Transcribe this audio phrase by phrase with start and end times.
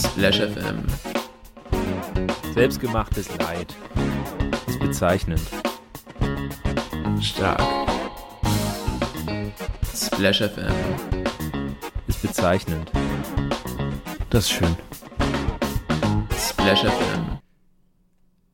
[0.00, 0.86] Splash FM.
[2.54, 3.74] Selbstgemachtes Leid.
[4.66, 5.42] Ist bezeichnend.
[7.20, 7.60] Stark.
[9.94, 10.72] Splash FM.
[12.06, 12.90] Ist bezeichnend.
[14.30, 14.74] Das ist schön.
[16.36, 17.38] Splash FM.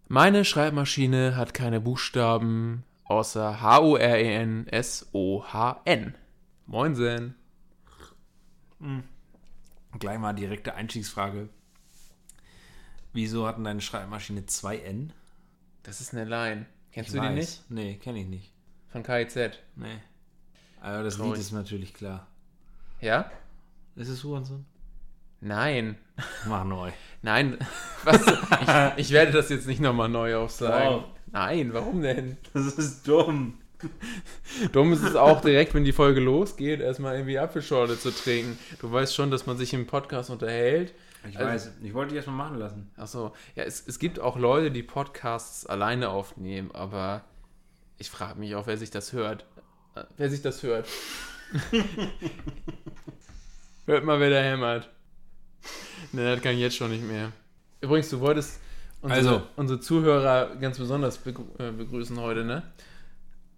[0.08, 4.04] Meine Schreibmaschine hat keine Buchstaben außer H-U-R-E-N-S-O-H-N.
[6.66, 7.36] Moinsen.
[9.98, 11.48] Gleich mal direkte Einstiegsfrage.
[13.12, 15.12] Wieso hatten deine Schreibmaschine zwei N?
[15.82, 16.66] Das ist eine Line.
[16.92, 17.34] Kennst Ich du die weiß.
[17.34, 17.70] nicht?
[17.70, 18.52] Nee, kenne ich nicht.
[18.90, 19.36] Von KIZ.
[19.76, 20.00] Nee.
[20.80, 21.32] Aber das Traurig.
[21.32, 22.26] Lied ist natürlich klar.
[23.00, 23.30] Ja?
[23.94, 24.66] Ist es Hurensohn?
[25.40, 25.96] Nein.
[26.46, 26.90] Mach neu.
[27.22, 27.58] Nein.
[28.04, 28.20] Was?
[28.96, 31.00] Ich, ich werde das jetzt nicht nochmal neu aufsagen.
[31.02, 31.08] Doch.
[31.30, 32.36] Nein, warum denn?
[32.52, 33.58] Das ist dumm.
[34.72, 38.58] Dumm ist es auch direkt, wenn die Folge losgeht, erstmal irgendwie Apfelschorle zu trinken.
[38.80, 40.94] Du weißt schon, dass man sich im Podcast unterhält.
[41.28, 41.70] Ich Also- weiß.
[41.82, 42.90] Ich wollte dich erstmal machen lassen.
[42.96, 47.24] Achso, ja, es, es gibt auch Leute, die Podcasts alleine aufnehmen, aber
[47.98, 49.44] ich frage mich auch, wer sich das hört.
[49.94, 50.86] Äh, Wer sich das hört.
[53.86, 54.88] Hört mal, wer da hämmert.
[56.12, 57.32] Ne, das kann ich jetzt schon nicht mehr.
[57.80, 58.60] Übrigens, du wolltest
[59.00, 59.42] unsere, Also.
[59.56, 62.62] unsere Zuhörer ganz besonders äh, begrüßen heute, ne?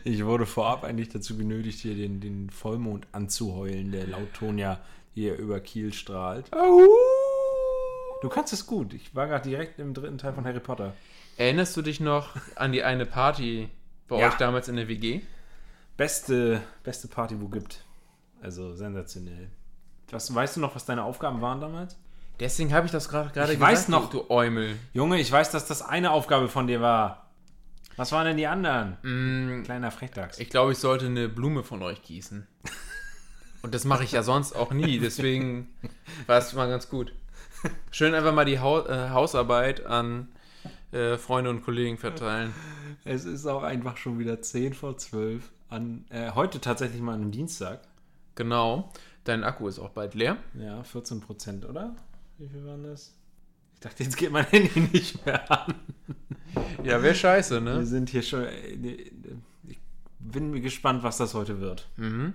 [0.04, 4.80] Ich- wurde vorab eigentlich dazu genötigt, hier den, den Vollmond anzuheulen, der laut Tonja
[5.14, 6.46] hier über Kiel strahlt.
[8.22, 8.94] Du kannst es gut.
[8.94, 10.94] Ich war gerade direkt im dritten Teil von Harry Potter.
[11.36, 13.68] Erinnerst du dich noch an die eine Party
[14.08, 14.28] bei Ja.
[14.28, 15.20] euch damals in der WG?
[15.96, 17.84] Beste, beste Party, wo gibt.
[18.40, 19.48] Also sensationell.
[20.10, 21.96] Was, weißt du noch, was deine Aufgaben waren damals?
[22.40, 24.10] Deswegen habe ich das gerade gerade Ich gesagt, weiß noch.
[24.10, 24.76] du, Eumel.
[24.92, 27.30] Junge, ich weiß, dass das eine Aufgabe von dir war.
[27.96, 28.96] Was waren denn die anderen?
[29.02, 30.38] Mm, Kleiner Frechdachs.
[30.38, 32.46] Ich glaube, ich sollte eine Blume von euch gießen.
[33.62, 35.68] Und das mache ich ja sonst auch nie, deswegen
[36.26, 37.12] war es mal ganz gut.
[37.90, 40.28] Schön einfach mal die Hau äh, Hausarbeit an
[40.92, 42.54] äh, Freunde und Kollegen verteilen.
[43.04, 45.42] Es ist auch einfach schon wieder 10 vor 12.
[45.70, 47.80] An, äh, heute tatsächlich mal an einem Dienstag.
[48.36, 48.92] Genau.
[49.24, 50.36] Dein Akku ist auch bald leer.
[50.54, 51.96] Ja, 14 Prozent, oder?
[52.38, 53.12] Wie viel waren das?
[53.74, 55.74] Ich dachte, jetzt geht mein Handy nicht mehr an.
[56.82, 57.86] Ja, wäre scheiße, Wir ne?
[57.86, 58.44] sind hier schon.
[58.44, 59.10] äh,
[59.68, 59.78] Ich
[60.18, 61.88] bin mir gespannt, was das heute wird.
[61.96, 62.34] Mhm.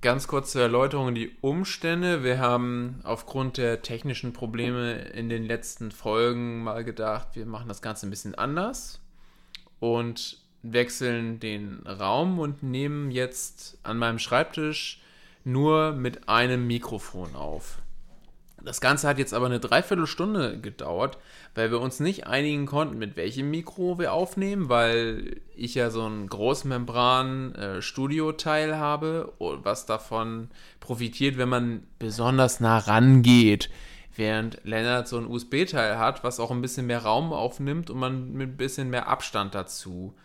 [0.00, 2.22] Ganz kurz zur Erläuterung die Umstände.
[2.22, 7.82] Wir haben aufgrund der technischen Probleme in den letzten Folgen mal gedacht, wir machen das
[7.82, 9.00] Ganze ein bisschen anders
[9.80, 15.02] und wechseln den Raum und nehmen jetzt an meinem Schreibtisch
[15.44, 17.78] nur mit einem Mikrofon auf.
[18.64, 21.18] Das Ganze hat jetzt aber eine Dreiviertelstunde gedauert,
[21.54, 26.04] weil wir uns nicht einigen konnten, mit welchem Mikro wir aufnehmen, weil ich ja so
[26.06, 33.70] ein Großmembran-Studio-Teil habe, und was davon profitiert, wenn man besonders nah rangeht,
[34.16, 38.32] während Lennart so ein USB-Teil hat, was auch ein bisschen mehr Raum aufnimmt und man
[38.32, 40.20] mit ein bisschen mehr Abstand dazu äh,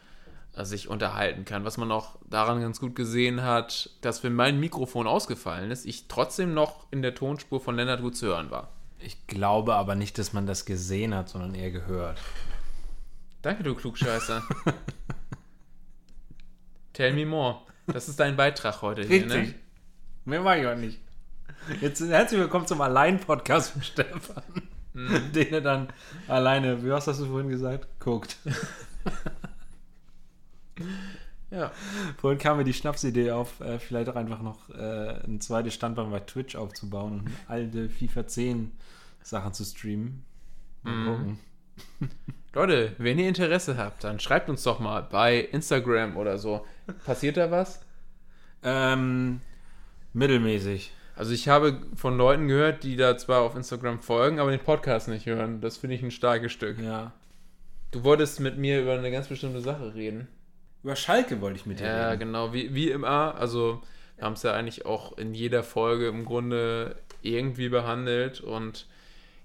[0.55, 1.65] sich unterhalten kann.
[1.65, 6.07] Was man auch daran ganz gut gesehen hat, dass wenn mein Mikrofon ausgefallen ist, ich
[6.07, 8.69] trotzdem noch in der Tonspur von Lennart gut zu hören war.
[8.99, 12.19] Ich glaube aber nicht, dass man das gesehen hat, sondern eher gehört.
[13.41, 14.43] Danke, du Klugscheißer.
[16.93, 17.61] Tell me more.
[17.87, 19.55] Das ist dein Beitrag heute hier, ne?
[20.25, 20.99] Mehr war ich auch nicht.
[21.81, 24.43] Jetzt herzlich willkommen zum Allein-Podcast von Stefan.
[24.93, 25.87] Den er dann
[26.27, 27.87] alleine, wie hast du vorhin gesagt?
[27.99, 28.37] Guckt.
[31.51, 31.72] Ja.
[32.17, 36.09] Vorhin kam mir die Schnapsidee auf, äh, vielleicht auch einfach noch äh, ein zweites Standbein
[36.09, 38.72] bei Twitch aufzubauen und alte FIFA 10
[39.22, 40.25] Sachen zu streamen.
[40.81, 41.39] Mal gucken.
[42.53, 46.66] Leute, wenn ihr Interesse habt, dann schreibt uns doch mal bei Instagram oder so.
[47.06, 47.81] Passiert da was?
[48.63, 49.41] Ähm,
[50.13, 50.91] mittelmäßig.
[51.16, 55.07] Also ich habe von Leuten gehört, die da zwar auf Instagram folgen, aber den Podcast
[55.07, 55.62] nicht hören.
[55.62, 56.79] Das finde ich ein starkes Stück.
[56.79, 57.12] Ja.
[57.91, 60.28] Du wolltest mit mir über eine ganz bestimmte Sache reden.
[60.83, 62.19] Über Schalke wollte ich mit dir Ja, reden.
[62.19, 63.35] genau, wie, wie immer.
[63.35, 63.81] Also,
[64.17, 68.85] wir haben es ja eigentlich auch in jeder Folge im Grunde irgendwie behandelt und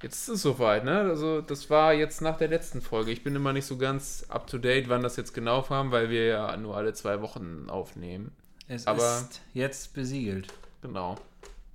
[0.03, 0.99] jetzt ist es soweit, ne?
[1.01, 3.13] Also, das war jetzt nach der letzten Folge.
[3.13, 6.11] Ich bin immer nicht so ganz up to date, wann das jetzt genau war, weil
[6.11, 8.33] wir ja nur alle zwei Wochen aufnehmen.
[8.67, 10.53] Es aber- ist jetzt besiegelt.
[10.83, 11.17] Genau.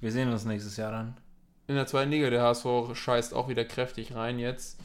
[0.02, 1.18] Wir sehen uns nächstes Jahr dann.
[1.68, 4.78] In der zweiten Liga, der HSV scheißt auch wieder kräftig rein jetzt.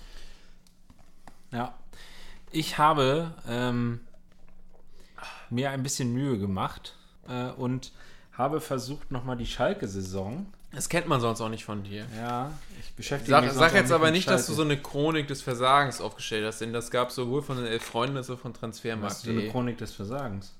[1.52, 1.75] Ja.
[2.52, 4.00] Ich habe ähm,
[5.50, 6.96] mir ein bisschen Mühe gemacht
[7.28, 7.92] äh, und
[8.32, 10.46] habe versucht, nochmal die Schalke-Saison.
[10.72, 12.06] Das kennt man sonst auch nicht von dir.
[12.16, 14.74] Ja, ich beschäftige Sag, mich sag jetzt aber nicht, dass du so Schalke.
[14.74, 18.16] eine Chronik des Versagens aufgestellt hast, denn das gab es sowohl von den elf Freunden
[18.16, 18.76] als auch von Was
[19.18, 19.48] ist so eine.
[19.48, 20.54] Chronik des Versagens?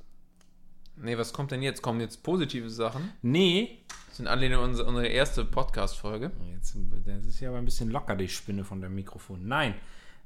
[0.97, 1.83] Nee, was kommt denn jetzt?
[1.83, 3.13] Kommen jetzt positive Sachen?
[3.23, 3.79] Nee,
[4.11, 6.33] Das in Anlehnung an unsere, unsere erste Podcast-Folge.
[6.55, 6.75] Jetzt,
[7.07, 9.47] das ist ja aber ein bisschen locker, die Spinne von dem Mikrofon.
[9.47, 9.75] Nein.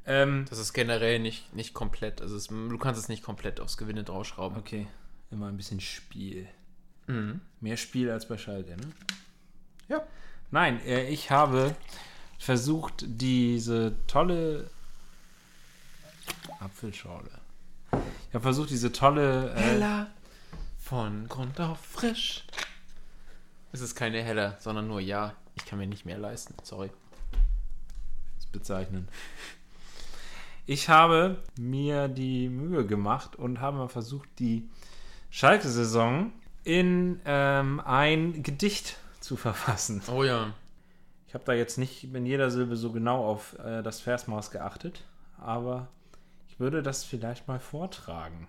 [0.06, 2.20] Ähm, Das ist generell nicht, nicht komplett.
[2.20, 4.58] Also es, du kannst es nicht komplett aufs Gewinne draufschrauben.
[4.58, 4.86] okay,
[5.30, 6.48] immer ein bisschen Spiel.
[7.06, 7.40] Mhm.
[7.60, 8.92] Mehr Spiel als bei Schalke, ne?
[9.88, 10.02] Ja.
[10.50, 11.74] Nein, äh, ich habe
[12.38, 14.70] versucht, diese tolle
[16.60, 17.30] Apfelschorle.
[18.28, 19.52] Ich habe versucht, diese tolle.
[19.54, 20.10] Äh, Heller.
[20.78, 22.44] Von Grund auf frisch.
[23.72, 25.34] Es ist keine Heller, sondern nur ja.
[25.54, 26.54] Ich kann mir nicht mehr leisten.
[26.62, 26.90] Sorry.
[28.38, 29.08] ist bezeichnend.
[30.66, 34.68] Ich habe mir die Mühe gemacht und habe mal versucht, die
[35.30, 36.32] Schalke-Saison
[36.64, 40.02] in ähm, ein Gedicht zu verfassen.
[40.08, 40.52] Oh ja.
[41.26, 45.02] Ich habe da jetzt nicht in jeder Silbe so genau auf äh, das Versmaß geachtet,
[45.38, 45.88] aber
[46.48, 48.46] ich würde das vielleicht mal vortragen,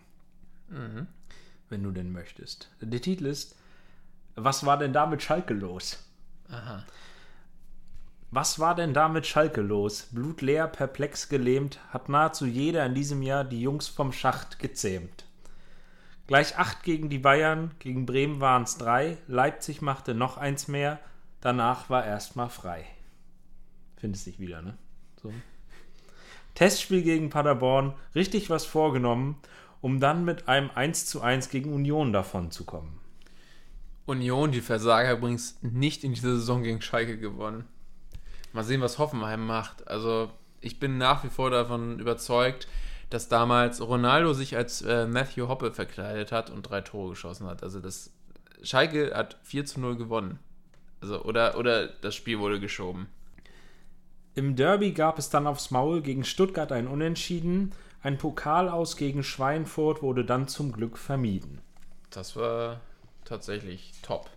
[0.70, 1.08] Mhm.
[1.70, 2.70] wenn du denn möchtest.
[2.82, 3.56] Der Titel ist
[4.36, 6.04] Was war denn da mit Schalke los?
[6.50, 6.84] Aha.
[8.36, 10.08] Was war denn da mit Schalke los?
[10.10, 15.26] Blutleer, perplex gelähmt, hat nahezu jeder in diesem Jahr die Jungs vom Schacht gezähmt.
[16.26, 21.00] Gleich acht gegen die Bayern, gegen Bremen waren es drei, Leipzig machte noch eins mehr,
[21.42, 22.86] danach war erstmal frei.
[23.98, 24.80] Findest dich wieder, ne?
[25.22, 25.32] So.
[26.56, 29.38] Testspiel gegen Paderborn, richtig was vorgenommen,
[29.80, 33.00] um dann mit einem 1 zu 1 gegen Union davon zu kommen.
[34.08, 37.68] Union, die Versager, übrigens nicht in dieser Saison gegen Schalke gewonnen.
[38.54, 39.88] Mal sehen, was Hoffenheim macht.
[39.88, 42.68] Also, ich bin nach wie vor davon überzeugt,
[43.10, 47.64] dass damals Ronaldo sich als äh, Matthew Hoppe verkleidet hat und drei Tore geschossen hat.
[47.64, 48.12] Also, das
[48.62, 50.40] Schalke hat 4 zu 0 gewonnen.
[51.02, 53.08] Also, oder, oder das Spiel wurde geschoben.
[54.36, 57.74] Im Derby gab es dann aufs Maul gegen Stuttgart ein Unentschieden.
[58.02, 61.62] Ein Pokal aus gegen Schweinfurt wurde dann zum Glück vermieden.
[62.10, 62.82] Das war
[63.26, 64.30] tatsächlich top.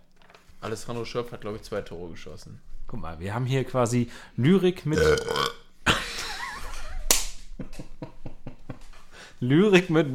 [0.61, 2.59] Alessandro Schöpf hat, glaube ich, zwei Tore geschossen.
[2.87, 4.99] Guck mal, wir haben hier quasi Lyrik mit.
[9.41, 10.07] Lyrik mit.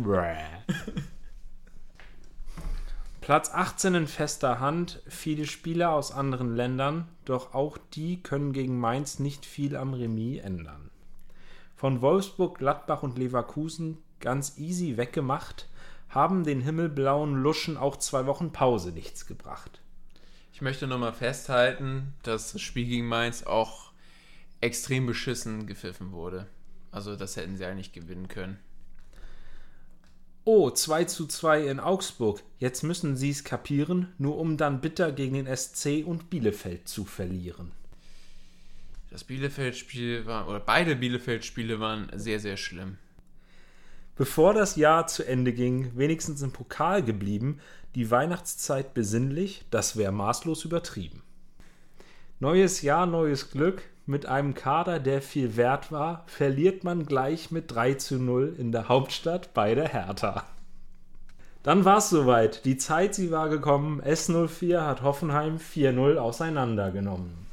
[3.20, 8.80] Platz 18 in fester Hand, viele Spieler aus anderen Ländern, doch auch die können gegen
[8.80, 10.90] Mainz nicht viel am Remis ändern.
[11.76, 15.68] Von Wolfsburg, Gladbach und Leverkusen ganz easy weggemacht,
[16.08, 19.81] haben den himmelblauen Luschen auch zwei Wochen Pause nichts gebracht.
[20.62, 23.90] Ich möchte nochmal festhalten, dass das Spiel gegen Mainz auch
[24.60, 26.46] extrem beschissen gepfiffen wurde.
[26.92, 28.60] Also das hätten sie eigentlich gewinnen können.
[30.44, 32.44] Oh, 2 zu 2 in Augsburg.
[32.60, 37.04] Jetzt müssen sie es kapieren, nur um dann bitter gegen den SC und Bielefeld zu
[37.04, 37.72] verlieren.
[39.10, 42.98] Das Bielefeld-Spiel war, oder beide Bielefeld-Spiele waren sehr, sehr schlimm.
[44.16, 47.60] Bevor das Jahr zu Ende ging, wenigstens im Pokal geblieben,
[47.94, 51.22] die Weihnachtszeit besinnlich, das wäre maßlos übertrieben.
[52.40, 57.70] Neues Jahr, neues Glück, mit einem Kader, der viel wert war, verliert man gleich mit
[57.70, 60.44] 3 zu 0 in der Hauptstadt bei der Hertha.
[61.62, 67.46] Dann war es soweit, die Zeit, sie war gekommen, S04 hat Hoffenheim 4-0 auseinandergenommen.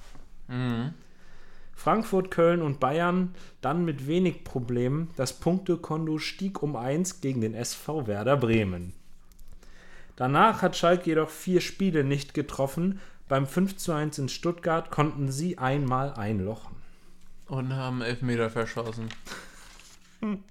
[1.80, 5.12] Frankfurt, Köln und Bayern dann mit wenig Problemen.
[5.16, 8.92] Das Punktekonto stieg um 1 gegen den SV Werder Bremen.
[10.18, 13.00] Danach hat Schalke jedoch vier Spiele nicht getroffen.
[13.30, 16.76] Beim 5 zu 1 in Stuttgart konnten sie einmal einlochen.
[17.48, 19.08] Und haben Elfmeter verschossen.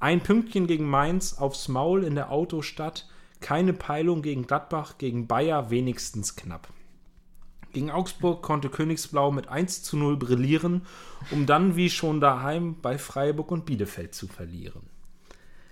[0.00, 3.06] Ein Pünktchen gegen Mainz aufs Maul in der Autostadt.
[3.40, 6.68] Keine Peilung gegen Gladbach, gegen Bayer wenigstens knapp.
[7.72, 10.82] Gegen Augsburg konnte Königsblau mit 1 zu 0 brillieren,
[11.30, 14.82] um dann wie schon daheim bei Freiburg und Bielefeld zu verlieren.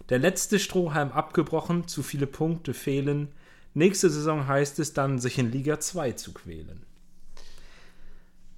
[0.08, 3.28] Der letzte Strohhalm abgebrochen, zu viele Punkte fehlen.
[3.74, 6.82] Nächste Saison heißt es dann, sich in Liga 2 zu quälen.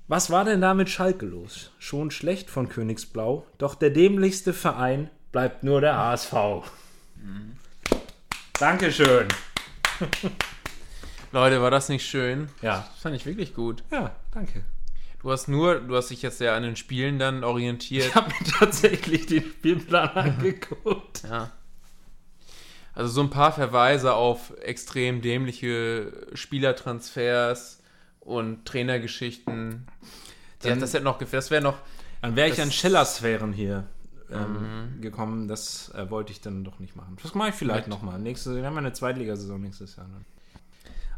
[0.07, 1.71] Was war denn da mit Schalke los?
[1.79, 6.35] Schon schlecht von Königsblau, doch der dämlichste Verein bleibt nur der HSV.
[8.59, 9.29] Dankeschön.
[11.33, 12.49] Leute, war das nicht schön?
[12.63, 12.87] Ja.
[12.93, 13.83] Das fand ich wirklich gut.
[13.91, 14.63] Ja, danke.
[15.23, 18.07] Du hast nur, du hast dich jetzt ja an den Spielen dann orientiert.
[18.09, 21.23] Ich habe mir tatsächlich den Spielplan angeguckt.
[21.25, 21.51] Ja.
[22.95, 27.81] Also so ein paar Verweise auf extrem dämliche Spielertransfers
[28.21, 29.87] und Trainergeschichten.
[30.63, 31.19] Ja, Dann- das hätte noch.
[31.19, 31.79] Das wäre noch.
[32.23, 33.87] Dann wäre ich an Scheller-Sphären hier
[34.31, 35.49] ähm, gekommen.
[35.49, 37.17] Das äh, wollte ich dann doch nicht machen.
[37.23, 38.19] Das mache ich vielleicht nochmal.
[38.19, 40.07] Nächste, wir haben eine Zweitligasaison nächstes Jahr.
[40.07, 40.25] Dann.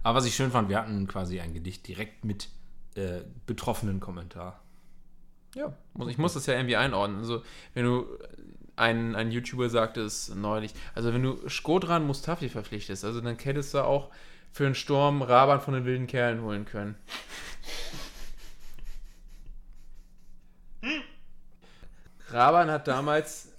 [0.03, 2.49] Aber was ich schön fand, wir hatten quasi ein Gedicht direkt mit
[2.95, 4.63] äh, betroffenen Kommentar.
[5.55, 7.19] Ja, muss, ich muss das ja irgendwie einordnen.
[7.19, 7.43] Also,
[7.75, 8.07] wenn du
[8.77, 13.75] ein, ein YouTuber sagt es neulich, also wenn du Skodran Mustafi verpflichtest, also dann hättest
[13.75, 14.11] du auch
[14.51, 16.95] für einen Sturm Raban von den wilden Kerlen holen können.
[22.29, 23.53] Raban hat damals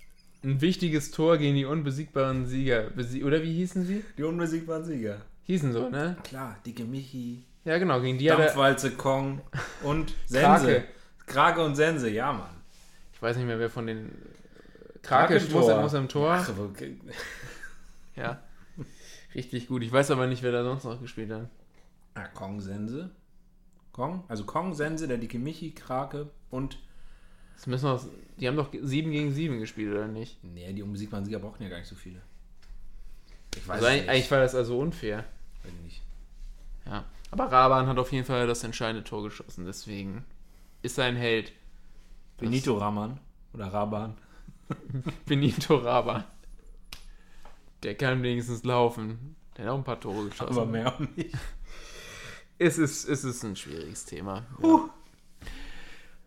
[0.43, 2.91] ein wichtiges Tor gegen die unbesiegbaren Sieger.
[3.23, 4.03] Oder wie hießen sie?
[4.17, 5.21] Die unbesiegbaren Sieger.
[5.45, 6.15] Hießen so, ne?
[6.23, 8.27] Klar, dicke Michi, Ja, genau, gegen die.
[8.27, 9.41] Dampfwalze Kong
[9.83, 10.65] und Sense.
[10.65, 10.83] Krake.
[11.25, 12.49] Krake und Sense, ja, Mann.
[13.13, 14.11] Ich weiß nicht mehr, wer von den.
[15.01, 15.61] Krake Krakentor.
[15.75, 16.33] muss, muss im Tor.
[16.33, 16.97] Ach, okay.
[18.15, 18.41] Ja.
[19.33, 19.81] Richtig gut.
[19.81, 21.49] Ich weiß aber nicht, wer da sonst noch gespielt hat.
[22.13, 23.09] Ah, Kong, Sense.
[23.91, 26.77] Kong, also Kong, Sense, der dicke Michi, Krake und.
[27.55, 27.99] Das müssen wir,
[28.39, 30.43] die haben doch 7 gegen 7 gespielt, oder nicht?
[30.43, 32.21] Nee, die unbesiegbaren Sieger brauchen ja gar nicht so viele.
[33.55, 35.25] Ich weiß Also eigentlich, eigentlich war das also unfair.
[35.63, 36.01] Weiß ich nicht.
[36.85, 37.05] Ja.
[37.31, 40.25] Aber Raban hat auf jeden Fall das entscheidende Tor geschossen, deswegen
[40.81, 41.51] ist er ein Held.
[42.37, 43.19] Benito Raman
[43.53, 44.15] oder Raban.
[45.25, 46.23] Benito Raban.
[47.83, 49.35] Der kann wenigstens laufen.
[49.57, 50.51] Der hat auch ein paar Tore geschossen.
[50.51, 51.35] Aber mehr auch nicht.
[52.57, 54.45] Es ist, es ist ein schwieriges Thema.
[54.61, 54.89] Ja.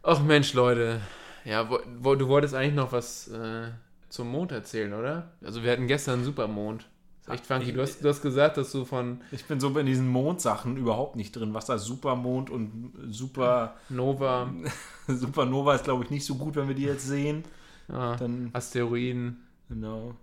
[0.03, 1.01] Ach Mensch, Leute.
[1.45, 3.69] Ja, wo, wo, du wolltest eigentlich noch was äh,
[4.09, 5.33] zum Mond erzählen, oder?
[5.43, 6.89] Also wir hatten gestern einen Supermond.
[7.27, 7.73] Ist echt funky.
[7.73, 11.17] Du hast, du hast gesagt, dass du von Ich bin so in diesen Mondsachen überhaupt
[11.17, 11.55] nicht drin.
[11.55, 14.49] Was da Supermond und Super, Nova,
[15.09, 17.45] Supernova ist, glaube ich, nicht so gut, wenn wir die jetzt sehen.
[17.89, 19.45] ja, Dann, Asteroiden.
[19.69, 20.15] genau.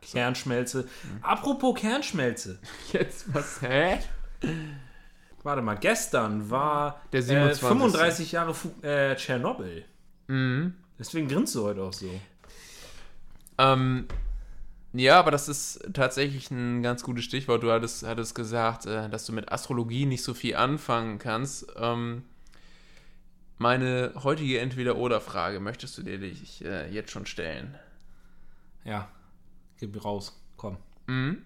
[0.00, 0.88] Kernschmelze.
[1.20, 2.58] Apropos Kernschmelze.
[2.92, 3.62] Jetzt was?
[3.62, 4.00] Hä?
[5.44, 7.68] Warte mal, gestern war Der äh, 27.
[7.68, 9.84] 35 Jahre Fu äh, Tschernobyl.
[10.26, 10.74] Mhm.
[10.98, 12.10] Deswegen grinst du heute auch so.
[13.58, 14.06] Ähm,
[14.92, 17.62] ja, aber das ist tatsächlich ein ganz gutes Stichwort.
[17.62, 21.66] Du hattest, hattest gesagt, äh, dass du mit Astrologie nicht so viel anfangen kannst.
[21.76, 22.24] Ähm,
[23.58, 27.74] meine heutige Entweder-Oder-Frage möchtest du dir dich äh, jetzt schon stellen?
[28.84, 29.08] Ja,
[29.78, 30.38] gib raus.
[30.56, 30.76] Komm.
[31.06, 31.42] Mhm.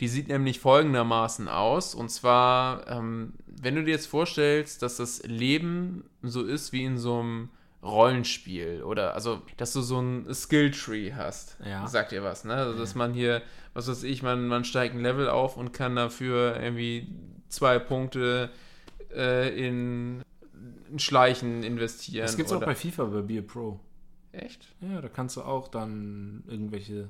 [0.00, 1.94] Die sieht nämlich folgendermaßen aus.
[1.94, 6.98] Und zwar, ähm, wenn du dir jetzt vorstellst, dass das Leben so ist wie in
[6.98, 7.50] so einem
[7.84, 11.56] Rollenspiel oder also, dass du so ein Skilltree hast.
[11.64, 11.86] Ja.
[11.86, 12.54] Sagt dir was, ne?
[12.54, 13.42] Also, dass man hier,
[13.74, 17.08] was weiß ich, man, man steigt ein Level auf und kann dafür irgendwie
[17.48, 18.50] zwei Punkte
[19.14, 20.22] äh, in,
[20.90, 22.24] in Schleichen investieren.
[22.26, 23.78] Das gibt's auch oder- bei FIFA, bei Beer Pro.
[24.32, 24.66] Echt?
[24.80, 27.08] Ja, da kannst du auch dann irgendwelche,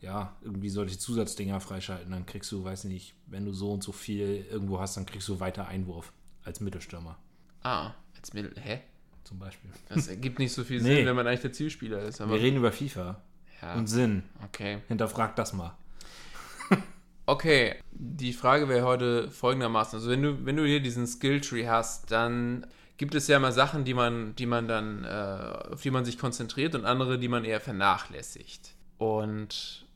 [0.00, 2.10] ja, irgendwie solche Zusatzdinger freischalten.
[2.10, 5.28] Dann kriegst du, weiß nicht, wenn du so und so viel irgendwo hast, dann kriegst
[5.28, 6.12] du weiter Einwurf
[6.42, 7.16] als Mittelstürmer
[7.62, 8.52] Ah, als Mittel.
[8.60, 8.80] Hä?
[9.24, 9.70] Zum Beispiel.
[9.88, 10.96] Das ergibt nicht so viel Nee.
[10.96, 12.20] Sinn, wenn man eigentlich der Zielspieler ist.
[12.20, 13.20] Aber Wir reden über FIFA
[13.62, 14.22] ja, und Sinn.
[14.44, 14.78] okay.
[14.88, 15.76] Hinterfrag das mal.
[17.26, 19.98] Okay, die Frage wäre heute folgendermaßen.
[19.98, 22.66] Also wenn du, wenn du hier diesen Skilltree hast, dann
[22.98, 26.18] gibt es ja mal Sachen, die man, die man dann, äh, auf die man sich
[26.18, 28.74] konzentriert und andere, die man eher vernachlässigt.
[28.98, 29.86] Und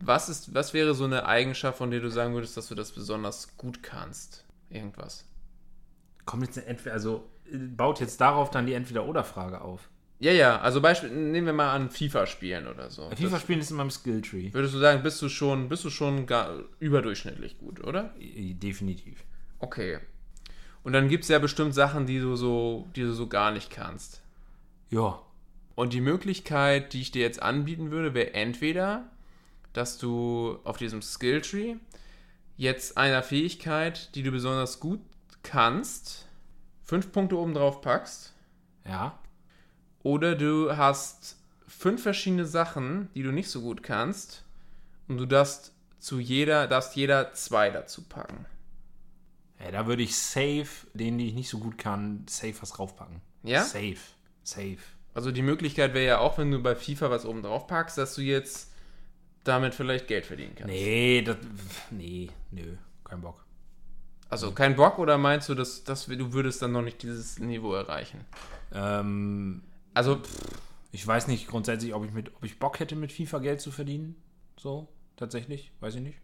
[0.00, 2.92] was ist, was wäre so eine Eigenschaft, von der du sagen würdest, dass du das
[2.92, 4.44] besonders gut kannst?
[4.68, 5.24] Irgendwas.
[6.26, 9.88] Kommt jetzt entweder, also baut jetzt darauf dann die Entweder-Oder-Frage auf.
[10.20, 13.08] Ja, ja, also Beispiel, nehmen wir mal an FIFA spielen oder so.
[13.10, 14.52] FIFA spielen ist in meinem Skilltree.
[14.52, 18.12] würdest du sagen, bist du schon, bist du schon gar, überdurchschnittlich gut, oder?
[18.18, 19.24] Definitiv.
[19.60, 19.98] Okay.
[20.82, 23.70] Und dann gibt es ja bestimmt Sachen, die du so, die du so gar nicht
[23.70, 24.22] kannst.
[24.90, 25.20] Ja.
[25.76, 29.08] Und die Möglichkeit, die ich dir jetzt anbieten würde, wäre entweder,
[29.72, 31.76] dass du auf diesem Skilltree
[32.56, 35.00] jetzt einer Fähigkeit, die du besonders gut
[35.44, 36.27] kannst,
[36.88, 38.32] fünf Punkte oben drauf packst.
[38.86, 39.18] Ja.
[40.02, 44.42] Oder du hast fünf verschiedene Sachen, die du nicht so gut kannst.
[45.06, 48.46] Und du darfst zu jeder, darfst jeder zwei dazu packen.
[49.60, 49.70] ja.
[49.70, 53.20] Da würde ich safe, den, die ich nicht so gut kann, safe was draufpacken.
[53.42, 53.64] Ja?
[53.64, 53.98] Safe.
[54.42, 54.78] Safe.
[55.12, 58.14] Also die Möglichkeit wäre ja auch, wenn du bei FIFA was oben drauf packst, dass
[58.14, 58.72] du jetzt
[59.44, 60.72] damit vielleicht Geld verdienen kannst.
[60.72, 61.36] Nee, das.
[61.90, 63.44] Nee, nö, kein Bock.
[64.30, 67.72] Also kein Bock oder meinst du, dass, dass du würdest dann noch nicht dieses Niveau
[67.74, 68.24] erreichen?
[68.74, 69.62] Ähm,
[69.94, 70.20] Also,
[70.92, 73.70] ich weiß nicht grundsätzlich, ob ich mit, ob ich Bock hätte, mit FIFA Geld zu
[73.70, 74.14] verdienen.
[74.56, 76.18] So, tatsächlich, weiß ich nicht.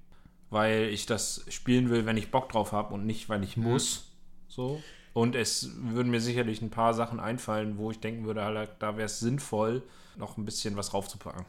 [0.50, 4.12] Weil ich das spielen will, wenn ich Bock drauf habe und nicht, weil ich muss.
[4.48, 4.82] So.
[5.12, 8.96] Und es würden mir sicherlich ein paar Sachen einfallen, wo ich denken würde, halt, da
[8.96, 9.82] wäre es sinnvoll,
[10.16, 11.44] noch ein bisschen was raufzupacken.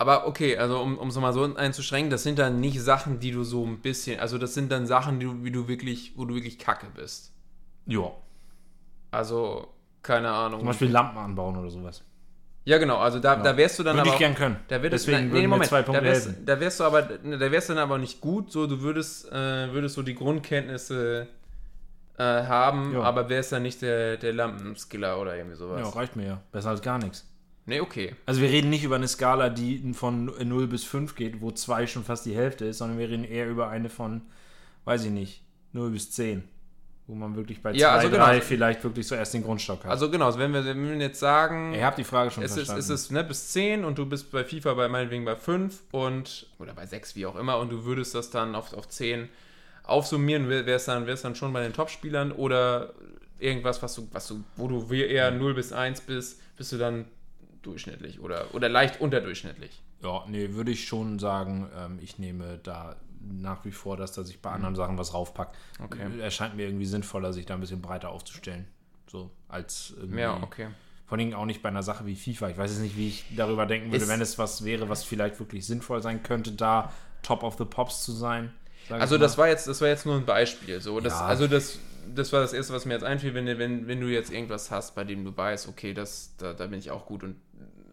[0.00, 3.44] Aber okay, also um es mal so einzuschränken, das sind dann nicht Sachen, die du
[3.44, 6.34] so ein bisschen, also das sind dann Sachen, die du, wie du wirklich, wo du
[6.34, 7.32] wirklich kacke bist.
[7.84, 8.10] Ja.
[9.10, 9.68] Also,
[10.02, 10.60] keine Ahnung.
[10.60, 12.02] Zum Beispiel Lampen anbauen oder sowas.
[12.64, 14.12] ja, genau, also da, da wärst du dann Würde aber.
[14.14, 14.56] ich gern können.
[14.68, 16.46] Da wird Deswegen würden mir Moment, zwei Punkte da wärst, helfen.
[16.46, 19.70] da wärst du aber, da wärst du dann aber nicht gut, so du würdest, äh,
[19.72, 21.26] würdest so die Grundkenntnisse
[22.16, 23.02] äh, haben, Ja.
[23.02, 25.80] aber wärst dann nicht der, der Lampenskiller oder irgendwie sowas.
[25.82, 26.40] Ja, reicht mir ja.
[26.52, 27.26] Besser als gar nichts.
[27.70, 28.14] Nee, okay.
[28.26, 31.86] Also wir reden nicht über eine Skala, die von 0 bis 5 geht, wo 2
[31.86, 34.22] schon fast die Hälfte ist, sondern wir reden eher über eine von
[34.84, 36.42] weiß ich nicht, 0 bis 10.
[37.06, 38.44] Wo man wirklich bei 2, Ja, also 3 genau.
[38.44, 39.90] vielleicht wirklich so erst den Grundstock hat.
[39.90, 42.52] Also genau, also wenn wir, wenn wir jetzt sagen, ich habe die Frage schon es
[42.52, 42.80] ist, verstanden.
[42.80, 46.46] es ist ne, bis 10 und du bist bei FIFA bei meinetwegen bei 5 und
[46.58, 49.28] oder bei 6, wie auch immer, und du würdest das dann auf, auf 10
[49.82, 52.94] aufsummieren, wäre es dann, wär's dann schon bei den Topspielern oder
[53.40, 57.06] irgendwas, was du, was du, wo du eher 0 bis 1 bist, bist du dann
[57.62, 59.82] durchschnittlich oder, oder leicht unterdurchschnittlich.
[60.02, 64.22] Ja, nee, würde ich schon sagen, ähm, ich nehme da nach wie vor, dass da
[64.24, 65.54] sich bei anderen Sachen was raufpackt.
[65.78, 65.84] Mhm.
[65.84, 66.20] Okay.
[66.20, 68.66] Erscheint mir irgendwie sinnvoller, sich da ein bisschen breiter aufzustellen.
[69.06, 69.94] So, als.
[70.16, 70.68] Ja, okay.
[71.06, 72.50] Vor allem auch nicht bei einer Sache wie FIFA.
[72.50, 75.02] Ich weiß jetzt nicht, wie ich darüber denken würde, Ist- wenn es was wäre, was
[75.04, 78.52] vielleicht wirklich sinnvoll sein könnte, da Top of the Pops zu sein.
[78.88, 80.80] Also das war jetzt, das war jetzt nur ein Beispiel.
[80.80, 81.26] So, das, Ja.
[81.26, 81.78] Also das,
[82.14, 84.70] das war das erste, was mir jetzt einfiel, wenn, du- wenn, wenn du jetzt irgendwas
[84.70, 87.36] hast, bei dem du weißt, okay, das, da, da bin ich auch gut und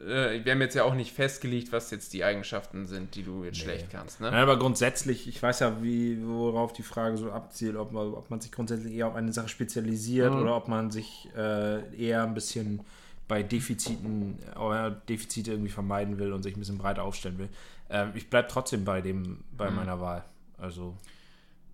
[0.01, 3.43] äh, wir haben jetzt ja auch nicht festgelegt, was jetzt die Eigenschaften sind, die du
[3.43, 4.19] jetzt schlecht kannst.
[4.21, 4.31] Ne?
[4.31, 8.29] Nein, aber grundsätzlich, ich weiß ja, wie, worauf die Frage so abzielt, ob man, ob
[8.29, 10.41] man sich grundsätzlich eher auf eine Sache spezialisiert Mhm.
[10.41, 12.81] oder ob man sich äh, eher ein bisschen
[13.27, 17.49] bei Defiziten oder Defizite irgendwie vermeiden will und sich ein bisschen breiter aufstellen will.
[17.89, 19.75] Ähm, ich bleibe trotzdem bei dem, bei Mhm.
[19.75, 20.23] meiner Wahl.
[20.57, 20.95] Also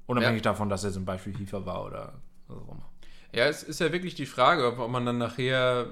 [0.07, 2.13] unabhängig davon, dass er zum Beispiel FIFA war oder
[2.47, 2.85] was auch immer.
[3.33, 5.87] Ja, es ist ja wirklich die Frage, ob, man dann nachher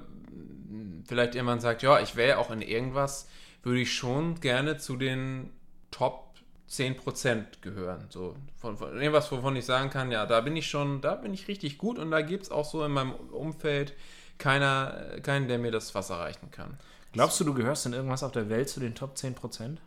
[1.08, 3.28] vielleicht irgendwann sagt, ja, ich wäre auch in irgendwas,
[3.64, 5.52] würde ich schon gerne zu den
[5.92, 6.36] Top
[6.70, 8.06] 10% gehören.
[8.10, 11.34] So, von, von irgendwas, wovon ich sagen kann, ja, da bin ich schon, da bin
[11.34, 13.94] ich richtig gut und da gibt es auch so in meinem Umfeld
[14.38, 16.78] keiner, keinen, der mir das Wasser reichen kann.
[17.12, 19.78] Glaubst du, du gehörst in irgendwas auf der Welt zu den Top 10%?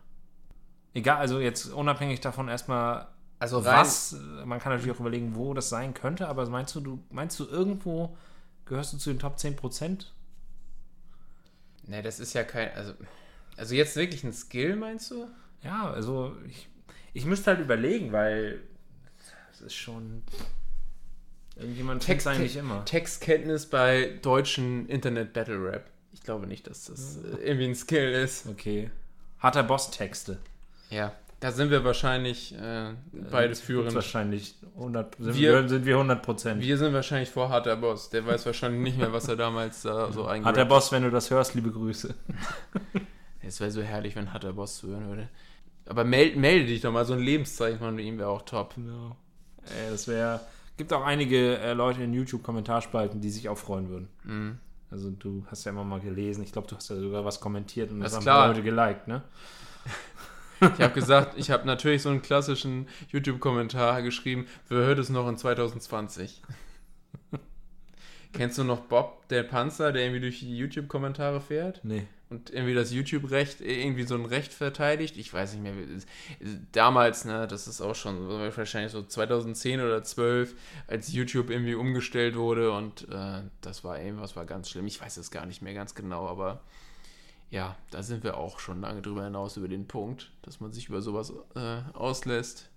[0.93, 3.09] Egal, also jetzt unabhängig davon erstmal,
[3.41, 6.81] Also rein- was, man kann natürlich auch überlegen, wo das sein könnte, aber meinst du,
[6.81, 8.17] du meinst du irgendwo
[8.67, 10.13] gehörst du zu den Top 10%?
[11.87, 12.95] Ne, das ist ja kein, also,
[13.57, 15.29] also jetzt wirklich ein Skill, meinst du?
[15.63, 16.69] Ja, also ich,
[17.13, 18.61] ich müsste halt überlegen, weil
[19.53, 20.23] es ist schon
[21.57, 22.85] irgendjemand Text- eigentlich immer.
[22.85, 25.91] Textkenntnis bei deutschen Internet-Battle-Rap.
[26.13, 28.47] Ich glaube nicht, dass das äh, irgendwie ein Skill ist.
[28.47, 28.91] Okay.
[29.39, 30.39] Hat er Boss-Texte?
[30.91, 32.95] Ja, da sind wir wahrscheinlich äh,
[33.31, 33.95] beide führend.
[33.95, 36.59] Wahrscheinlich 100, sind Wir- sind wir 100%.
[36.61, 38.09] Wir sind wahrscheinlich vor harter Boss.
[38.09, 41.03] Der weiß wahrscheinlich nicht mehr, was er damals da so Hat der eingebracht Boss, wenn
[41.03, 42.15] du das hörst, liebe Grüße.
[43.47, 45.29] Es wäre so herrlich, wenn harter Boss zuhören würde.
[45.85, 48.75] Aber meld, melde dich doch mal, so ein Lebenszeichen von ihm wäre auch top.
[48.79, 49.15] Ja.
[49.67, 50.41] Ey, das wäre.
[50.79, 54.09] Gibt auch einige äh, Leute in YouTube-Kommentarspalten, die sich auch freuen würden.
[54.25, 54.59] Mhm.
[54.91, 56.43] Also du hast ja immer mal gelesen.
[56.43, 58.49] Ich glaube, du hast ja sogar was kommentiert und das, Das haben.
[58.49, 59.21] Leute geliked, ne?
[60.61, 65.29] Ich habe gesagt, ich habe natürlich so einen klassischen YouTube-Kommentar geschrieben, wer hört es noch
[65.29, 66.43] in 2020?
[68.33, 71.81] Kennst du noch Bob, der Panzer, der irgendwie durch die YouTube-Kommentare fährt?
[71.85, 72.07] Nee.
[72.31, 75.17] und irgendwie das YouTube-Recht, irgendwie so ein Recht verteidigt.
[75.17, 75.75] Ich weiß nicht mehr,
[76.73, 80.55] damals, ne, das ist auch schon wahrscheinlich so 2010 oder 12,
[80.89, 84.87] als YouTube irgendwie umgestellt wurde und äh, das war irgendwas, war ganz schlimm.
[84.87, 86.61] Ich weiß es gar nicht mehr ganz genau, aber
[87.55, 90.89] ja, da sind wir auch schon lange drüber hinaus über den Punkt, dass man sich
[90.89, 92.69] über sowas äh, auslässt.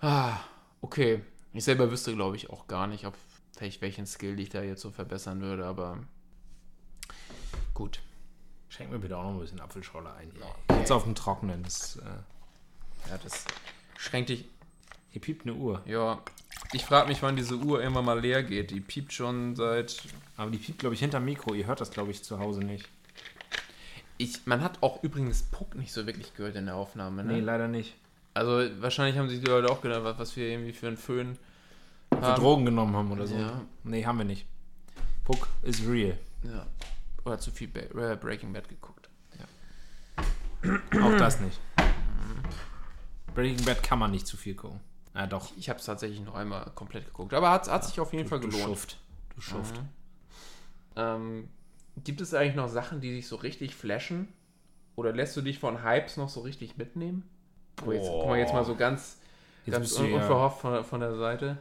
[0.00, 0.36] Ah,
[0.82, 1.24] okay.
[1.54, 3.14] Ich selber wüsste, glaube ich, auch gar nicht, ob
[3.58, 5.98] welch, welchen Skill ich da jetzt so verbessern würde, aber
[7.72, 8.02] gut.
[8.68, 10.30] Schenk mir bitte auch noch ein bisschen Apfelschorle ein.
[10.78, 11.62] Jetzt auf dem Trockenen.
[11.62, 13.46] Das, äh, Ja, das
[13.96, 14.44] schränkt dich.
[15.14, 15.80] Hier piept eine Uhr.
[15.86, 16.18] Ja,
[16.72, 18.72] ich frage mich, wann diese Uhr irgendwann mal leer geht.
[18.72, 20.02] Die piept schon seit.
[20.36, 21.54] Aber die piept, glaube ich, hinterm Mikro.
[21.54, 22.88] Ihr hört das, glaube ich, zu Hause nicht.
[24.18, 27.22] Ich, man hat auch übrigens Puck nicht so wirklich gehört in der Aufnahme.
[27.22, 27.34] Ne?
[27.34, 27.94] Nee, leider nicht.
[28.34, 31.38] Also wahrscheinlich haben sich die Leute auch gedacht, was, was wir irgendwie für einen Föhn
[32.10, 32.42] haben.
[32.42, 33.36] Drogen genommen haben oder so.
[33.36, 33.62] Ja.
[33.84, 34.46] Nee, haben wir nicht.
[35.22, 36.18] Puck ist real.
[36.42, 36.66] Ja.
[37.24, 39.08] Oder zu viel ba äh, Breaking Bad geguckt.
[41.00, 41.60] Auch das nicht.
[43.32, 44.80] Breaking Bad kann man nicht zu viel gucken.
[45.14, 45.52] Ja, doch.
[45.56, 47.34] Ich habe es tatsächlich noch einmal komplett geguckt.
[47.34, 48.64] Aber hat, hat sich auf jeden Fall Du gelohnt.
[48.64, 48.98] Schuft.
[49.34, 49.76] Du Schuft.
[49.76, 49.88] Mhm.
[50.96, 51.48] Ähm,
[52.02, 54.28] gibt es eigentlich noch Sachen, die dich so richtig flashen?
[54.96, 57.28] Oder lässt du dich von Hypes noch so richtig mitnehmen?
[57.76, 59.18] Guck mal, jetzt, guck mal jetzt mal so ganz,
[59.66, 61.58] Jetzt ganz du un unverhofft von, von der Seite.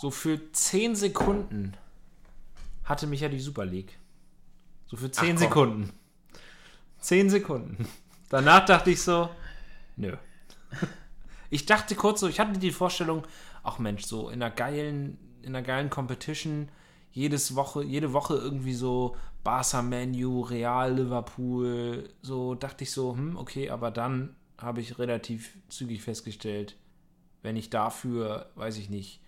[0.00, 1.76] So für 10 Sekunden
[2.84, 3.98] hatte mich ja die Super League.
[4.86, 5.38] So für 10 komm.
[5.38, 5.92] Sekunden.
[6.98, 7.88] 10 Sekunden.
[8.28, 9.28] Danach dachte ich so,
[9.96, 10.16] nö.
[11.52, 13.26] Ich dachte kurz so, ich hatte die Vorstellung,
[13.62, 16.70] ach Mensch, so in einer geilen, in einer geilen Competition,
[17.10, 23.36] jedes Woche, jede Woche irgendwie so Barca, Menu, Real, Liverpool, so dachte ich so, hm,
[23.36, 26.78] okay, aber dann habe ich relativ zügig festgestellt,
[27.42, 29.20] wenn ich dafür, weiß ich nicht,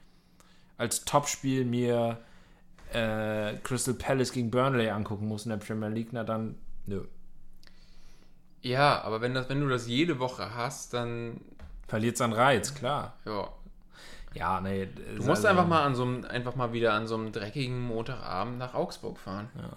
[0.78, 2.22] als Topspiel mir
[2.94, 6.54] äh, Crystal Palace gegen Burnley angucken muss in der Premier League, na dann,
[6.87, 7.04] nö.
[8.62, 11.38] Ja, aber wenn, das, wenn du das jede Woche hast, dann
[11.87, 13.16] Verliert seinen Reiz, klar.
[13.25, 13.49] Ja.
[14.35, 14.88] Ja, nee.
[15.16, 18.59] Du musst einfach mal an so einem, einfach mal wieder an so einem dreckigen Montagabend
[18.59, 19.49] nach Augsburg fahren.
[19.57, 19.77] Ja.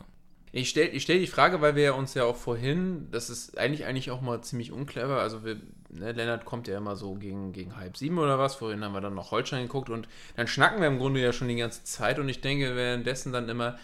[0.51, 3.57] Ich stelle ich stell die Frage, weil wir ja uns ja auch vorhin, das ist
[3.57, 5.57] eigentlich eigentlich auch mal ziemlich unclever, also wir,
[5.89, 9.01] ne, Lennart kommt ja immer so gegen, gegen halb sieben oder was, vorhin haben wir
[9.01, 12.17] dann noch Holstein geguckt und dann schnacken wir im Grunde ja schon die ganze Zeit
[12.17, 13.77] und ich denke währenddessen dann immer,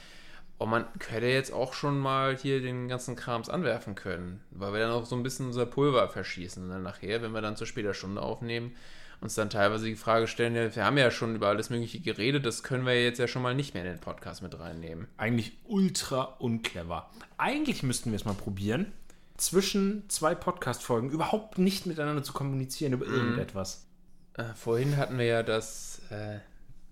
[0.59, 4.79] oh man könnte jetzt auch schon mal hier den ganzen Krams anwerfen können, weil wir
[4.79, 7.65] dann auch so ein bisschen unser Pulver verschießen und dann nachher, wenn wir dann zu
[7.65, 8.75] später Stunde aufnehmen,
[9.21, 12.61] uns dann teilweise die Frage stellen, wir haben ja schon über alles Mögliche geredet, das
[12.61, 15.07] können wir jetzt ja schon mal nicht mehr in den Podcast mit reinnehmen.
[15.17, 17.09] Eigentlich ultra unclever.
[17.37, 18.91] Eigentlich müssten wir es mal probieren,
[19.37, 23.87] zwischen zwei Podcast-Folgen überhaupt nicht miteinander zu kommunizieren über irgendetwas.
[24.35, 26.39] Äh, vorhin hatten wir ja das äh,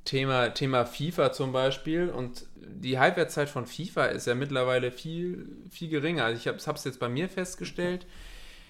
[0.05, 5.89] Thema, Thema FIFA zum Beispiel und die Halbwertszeit von FIFA ist ja mittlerweile viel, viel
[5.89, 6.25] geringer.
[6.25, 8.05] Also ich habe es jetzt bei mir festgestellt.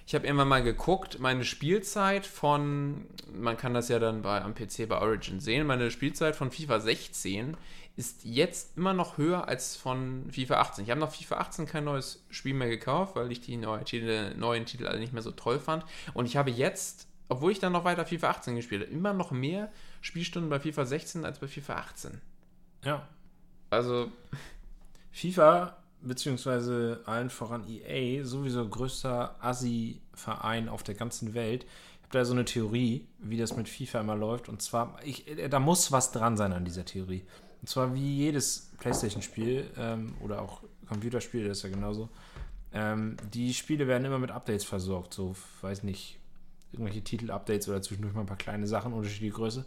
[0.05, 4.53] Ich habe irgendwann mal geguckt, meine Spielzeit von, man kann das ja dann bei, am
[4.53, 7.55] PC bei Origin sehen, meine Spielzeit von FIFA 16
[7.95, 10.83] ist jetzt immer noch höher als von FIFA 18.
[10.83, 14.33] Ich habe noch FIFA 18 kein neues Spiel mehr gekauft, weil ich die neue Titel,
[14.35, 15.85] neuen Titel alle nicht mehr so toll fand.
[16.13, 19.31] Und ich habe jetzt, obwohl ich dann noch weiter FIFA 18 gespielt habe, immer noch
[19.31, 22.21] mehr Spielstunden bei FIFA 16 als bei FIFA 18.
[22.83, 23.07] Ja.
[23.69, 24.11] Also,
[25.11, 31.63] FIFA, beziehungsweise allen voran EA, sowieso größter Assi-Verein auf der ganzen Welt.
[31.63, 34.49] Ich habe da so eine Theorie, wie das mit FIFA immer läuft.
[34.49, 37.23] Und zwar, ich, da muss was dran sein an dieser Theorie.
[37.61, 42.09] Und zwar wie jedes PlayStation-Spiel ähm, oder auch Computerspiel, das ist ja genauso.
[42.73, 45.13] Ähm, die Spiele werden immer mit Updates versorgt.
[45.13, 46.19] So, weiß nicht,
[46.71, 49.65] irgendwelche Titel-Updates oder zwischendurch mal ein paar kleine Sachen, unterschiedliche Größe.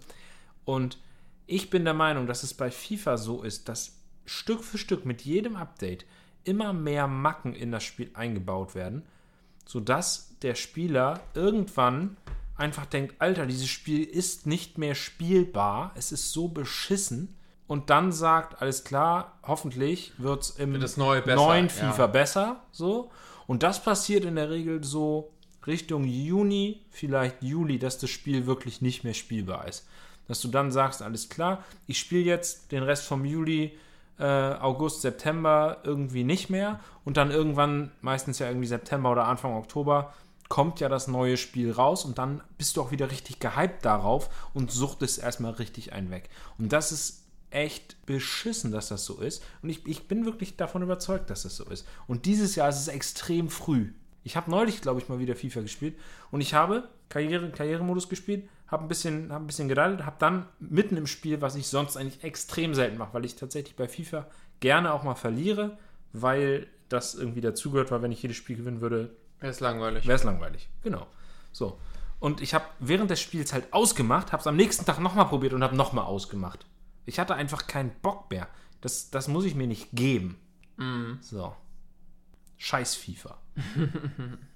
[0.64, 0.98] Und
[1.46, 5.22] ich bin der Meinung, dass es bei FIFA so ist, dass Stück für Stück mit
[5.22, 6.06] jedem Update
[6.44, 9.02] immer mehr Macken in das Spiel eingebaut werden,
[9.66, 12.16] sodass der Spieler irgendwann
[12.56, 17.34] einfach denkt, Alter, dieses Spiel ist nicht mehr spielbar, es ist so beschissen
[17.66, 21.92] und dann sagt, alles klar, hoffentlich wird es im neue besser, neuen ja.
[21.92, 23.10] FIFA besser, so.
[23.46, 25.32] Und das passiert in der Regel so
[25.66, 29.86] Richtung Juni, vielleicht Juli, dass das Spiel wirklich nicht mehr spielbar ist.
[30.28, 33.78] Dass du dann sagst, alles klar, ich spiele jetzt den Rest vom Juli,
[34.18, 39.54] äh, August, September irgendwie nicht mehr und dann irgendwann, meistens ja irgendwie September oder Anfang
[39.54, 40.12] Oktober,
[40.48, 44.28] kommt ja das neue Spiel raus und dann bist du auch wieder richtig gehypt darauf
[44.52, 46.28] und suchtest erstmal richtig einen weg.
[46.58, 49.42] Und das ist echt beschissen, dass das so ist.
[49.62, 51.86] Und ich, ich bin wirklich davon überzeugt, dass das so ist.
[52.06, 53.92] Und dieses Jahr ist es extrem früh.
[54.24, 55.96] Ich habe neulich, glaube ich, mal wieder FIFA gespielt
[56.30, 60.46] und ich habe Karriere, Karrieremodus gespielt, habe ein bisschen, hab ein bisschen gedaddelt, habe dann
[60.58, 64.26] mitten im Spiel, was ich sonst eigentlich extrem selten mache, weil ich tatsächlich bei FIFA
[64.60, 65.78] gerne auch mal verliere,
[66.12, 70.06] weil das irgendwie dazugehört, weil wenn ich jedes Spiel gewinnen würde, er ist langweilig.
[70.06, 70.68] wäre es langweilig.
[70.82, 71.06] Genau.
[71.52, 71.78] So.
[72.20, 75.52] Und ich habe während des Spiels halt ausgemacht, habe es am nächsten Tag nochmal probiert
[75.52, 76.66] und habe nochmal ausgemacht.
[77.04, 78.48] Ich hatte einfach keinen Bock mehr.
[78.80, 80.38] Das, das muss ich mir nicht geben.
[81.20, 81.54] So.
[82.56, 83.38] Scheiß FIFA.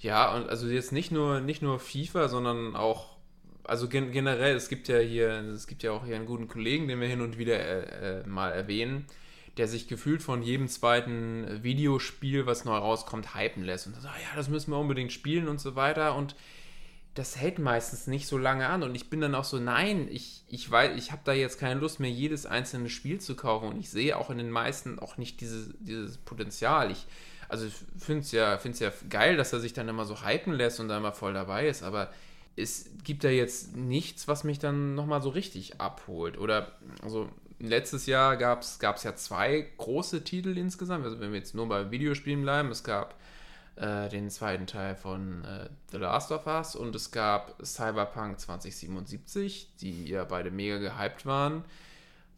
[0.00, 3.16] Ja, und also jetzt nicht nur, nicht nur FIFA, sondern auch,
[3.64, 6.88] also gen generell, es gibt ja hier, es gibt ja auch hier einen guten Kollegen,
[6.88, 9.06] den wir hin und wieder äh, äh, mal erwähnen,
[9.56, 14.20] der sich gefühlt von jedem zweiten Videospiel, was neu rauskommt, hypen lässt und sagt, ah
[14.20, 16.14] ja, das müssen wir unbedingt spielen und so weiter.
[16.14, 16.36] Und
[17.14, 18.84] das hält meistens nicht so lange an.
[18.84, 21.80] Und ich bin dann auch so, nein, ich, ich weiß, ich habe da jetzt keine
[21.80, 23.70] Lust mehr, jedes einzelne Spiel zu kaufen.
[23.70, 26.92] Und ich sehe auch in den meisten auch nicht diese, dieses Potenzial.
[26.92, 27.06] Ich,
[27.48, 30.52] also ich finde es ja, find's ja geil, dass er sich dann immer so hypen
[30.52, 32.10] lässt und da immer voll dabei ist, aber
[32.56, 36.38] es gibt da jetzt nichts, was mich dann nochmal so richtig abholt.
[36.38, 41.54] Oder, also letztes Jahr gab es ja zwei große Titel insgesamt, also wenn wir jetzt
[41.54, 43.14] nur bei Videospielen bleiben, es gab
[43.76, 49.76] äh, den zweiten Teil von äh, The Last of Us und es gab Cyberpunk 2077,
[49.80, 51.64] die ja beide mega gehypt waren.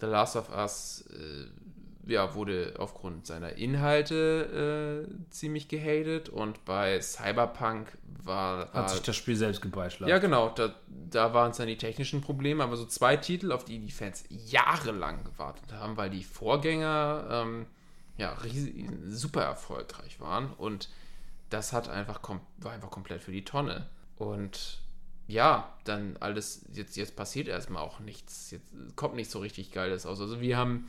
[0.00, 1.46] The Last of Us äh,
[2.10, 9.16] ja, wurde aufgrund seiner Inhalte äh, ziemlich gehatet und bei Cyberpunk war, Hat sich das
[9.16, 10.10] Spiel selbst gebeischlagen.
[10.10, 10.50] ja, genau.
[10.50, 13.90] Da, da waren es dann die technischen Probleme, aber so zwei Titel, auf die die
[13.90, 17.66] Fans jahrelang gewartet haben, weil die Vorgänger ähm,
[18.18, 20.88] ja riesig, super erfolgreich waren und
[21.48, 23.86] das hat einfach kom war einfach komplett für die Tonne.
[24.16, 24.80] Und
[25.26, 28.50] ja, dann alles, jetzt, jetzt passiert erstmal auch nichts.
[28.50, 30.20] Jetzt kommt nicht so richtig Geiles aus.
[30.20, 30.88] Also wir haben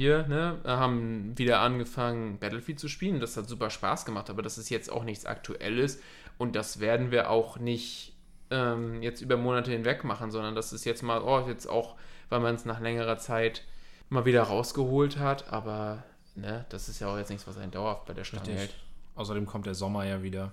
[0.00, 3.20] hier, ne, haben wieder angefangen, Battlefield zu spielen.
[3.20, 6.00] Das hat super Spaß gemacht, aber das ist jetzt auch nichts Aktuelles
[6.38, 8.14] und das werden wir auch nicht
[8.50, 11.96] ähm, jetzt über Monate hinweg machen, sondern das ist jetzt mal, oh, jetzt auch,
[12.30, 13.62] weil man es nach längerer Zeit
[14.08, 16.02] mal wieder rausgeholt hat, aber
[16.34, 18.58] ne, das ist ja auch jetzt nichts, was einen dauerhaft bei der Stange Richtig.
[18.58, 18.74] hält.
[19.16, 20.52] Außerdem kommt der Sommer ja wieder.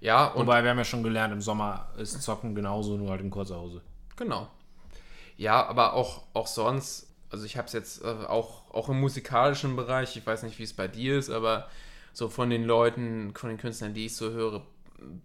[0.00, 3.20] Ja, und Wobei wir haben ja schon gelernt, im Sommer ist Zocken genauso, nur halt
[3.20, 3.82] in kurzer Hose.
[4.14, 4.48] Genau.
[5.36, 9.76] Ja, aber auch, auch sonst, also ich habe es jetzt äh, auch, auch im musikalischen
[9.76, 11.68] Bereich, ich weiß nicht, wie es bei dir ist, aber
[12.12, 14.62] so von den Leuten, von den Künstlern, die ich so höre,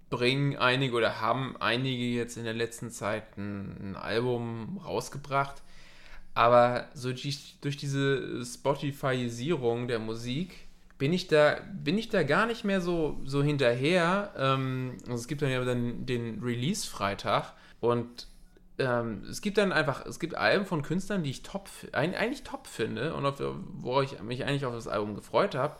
[0.09, 5.61] bringen einige oder haben einige jetzt in der letzten Zeit ein, ein Album rausgebracht.
[6.33, 12.45] Aber so die, durch diese Spotifyisierung der Musik bin ich da, bin ich da gar
[12.45, 14.33] nicht mehr so, so hinterher.
[14.37, 18.27] Ähm, also es gibt dann ja dann den Release-Freitag und
[18.81, 22.67] ähm, es gibt dann einfach, es gibt Alben von Künstlern, die ich top, eigentlich top
[22.67, 23.39] finde und auf,
[23.73, 25.77] wo ich mich eigentlich auf das Album gefreut habe.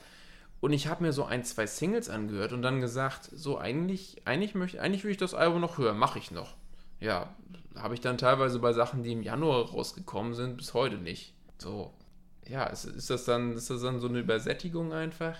[0.60, 4.54] Und ich habe mir so ein, zwei Singles angehört und dann gesagt, so eigentlich, eigentlich
[4.54, 6.56] möchte, eigentlich will ich das Album noch hören, mache ich noch.
[7.00, 7.34] Ja,
[7.76, 11.34] habe ich dann teilweise bei Sachen, die im Januar rausgekommen sind, bis heute nicht.
[11.58, 11.94] So,
[12.48, 15.36] ja, ist, ist das dann, ist das dann so eine Übersättigung einfach?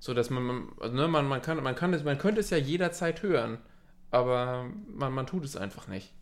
[0.00, 2.58] So, dass man, also, ne, man, man kann, man kann es, man könnte es ja
[2.58, 3.58] jederzeit hören,
[4.10, 6.12] aber man, man tut es einfach nicht.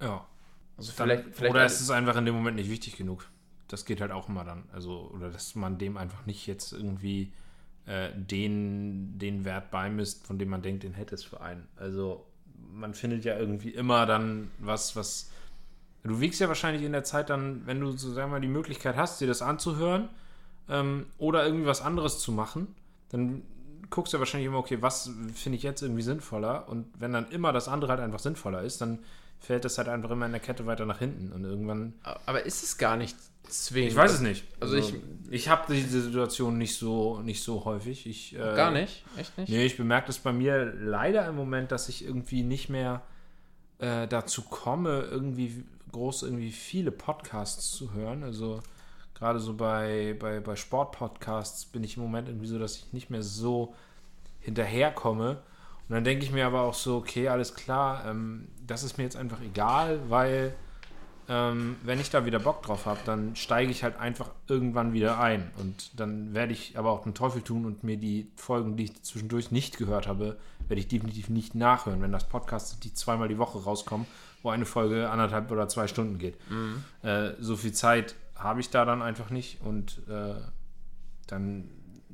[0.00, 0.26] Ja.
[0.76, 3.28] Also Dann, vielleicht, vielleicht oder ist es einfach in dem Moment nicht wichtig genug?
[3.66, 4.64] Das geht halt auch immer dann.
[4.72, 7.32] Also, oder dass man dem einfach nicht jetzt irgendwie
[7.86, 11.66] äh, den, den Wert beimisst, von dem man denkt, den hätte es für einen.
[11.76, 12.24] Also,
[12.72, 15.30] man findet ja irgendwie immer dann was, was.
[16.04, 18.48] Du wiegst ja wahrscheinlich in der Zeit dann, wenn du so sagen wir mal die
[18.48, 20.08] Möglichkeit hast, dir das anzuhören
[20.68, 22.74] ähm, oder irgendwie was anderes zu machen,
[23.10, 23.42] dann
[23.90, 26.68] guckst du ja wahrscheinlich immer, okay, was finde ich jetzt irgendwie sinnvoller?
[26.68, 29.00] Und wenn dann immer das andere halt einfach sinnvoller ist, dann
[29.40, 31.32] fällt das halt einfach immer in der Kette weiter nach hinten.
[31.32, 31.94] Und irgendwann.
[32.26, 33.16] aber ist es gar nicht
[33.48, 33.92] zwingend?
[33.92, 34.44] Ich weiß es nicht.
[34.60, 34.94] Also ich-
[35.30, 38.06] ich habe diese Situation nicht so, nicht so häufig.
[38.06, 39.04] Ich, äh, Gar nicht?
[39.16, 39.48] Echt nicht?
[39.50, 43.02] Nee, ich bemerke das bei mir leider im Moment, dass ich irgendwie nicht mehr
[43.78, 48.22] äh, dazu komme, irgendwie groß irgendwie viele Podcasts zu hören.
[48.24, 48.60] Also
[49.14, 53.08] gerade so bei, bei, bei Sportpodcasts bin ich im Moment irgendwie so, dass ich nicht
[53.10, 53.74] mehr so
[54.40, 55.42] hinterherkomme.
[55.88, 59.04] Und dann denke ich mir aber auch so, okay, alles klar, ähm, das ist mir
[59.04, 60.54] jetzt einfach egal, weil
[61.30, 65.20] ähm, wenn ich da wieder Bock drauf habe, dann steige ich halt einfach irgendwann wieder
[65.20, 65.50] ein.
[65.58, 69.02] Und dann werde ich aber auch den Teufel tun und mir die Folgen, die ich
[69.02, 73.28] zwischendurch nicht gehört habe, werde ich definitiv nicht nachhören, wenn das Podcast sind, die zweimal
[73.28, 74.06] die Woche rauskommen,
[74.42, 76.36] wo eine Folge anderthalb oder zwei Stunden geht.
[77.06, 80.34] Äh, so viel Zeit habe ich da dann einfach nicht und äh,
[81.26, 81.68] dann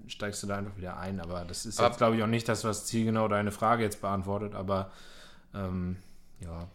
[0.09, 1.21] steigst du da einfach wieder ein.
[1.21, 4.55] Aber das ist jetzt, glaube ich, auch nicht das, was zielgenau deine Frage jetzt beantwortet,
[4.55, 4.91] aber
[5.55, 5.97] ähm,
[6.41, 6.69] ja.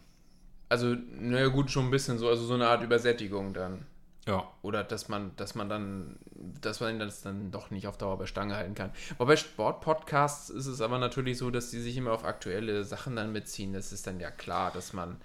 [0.68, 3.86] Also, naja, gut, schon ein bisschen so, also so eine Art Übersättigung dann.
[4.26, 4.44] Ja.
[4.62, 6.18] Oder dass man, dass man dann,
[6.60, 8.90] dass man das dann doch nicht auf Dauer bei Stange halten kann.
[9.16, 13.16] Aber bei Sportpodcasts ist es aber natürlich so, dass die sich immer auf aktuelle Sachen
[13.16, 13.72] dann beziehen.
[13.72, 15.16] Das ist dann ja klar, dass man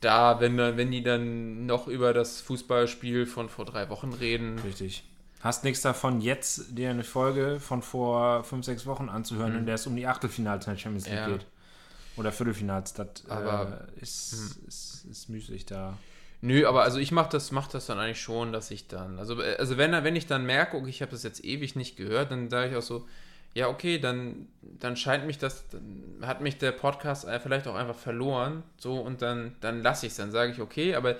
[0.00, 4.58] da, wenn, man- wenn die dann noch über das Fußballspiel von vor drei Wochen reden,
[4.58, 5.04] Richtig.
[5.44, 9.74] Hast nichts davon, jetzt dir eine Folge von vor fünf, sechs Wochen anzuhören, in der
[9.74, 11.28] es um die Achtelfinals in der Champions League Ja.
[11.28, 11.44] geht.
[12.16, 12.94] Oder Viertelfinals.
[12.94, 14.32] Das Aber- äh, ist,
[14.66, 15.98] ist, ist müßig da.
[16.40, 19.38] Nö, aber also ich mache das, mach das dann eigentlich schon, dass ich dann, also,
[19.42, 22.30] äh, also wenn, wenn ich dann merke, okay, ich habe das jetzt ewig nicht gehört,
[22.30, 23.06] dann sage ich auch so,
[23.52, 27.74] ja, okay, dann, dann scheint mich das, dann hat mich der Podcast äh, vielleicht auch
[27.74, 31.16] einfach verloren, so, und dann, dann lasse ich es, dann sage ich, okay, aber,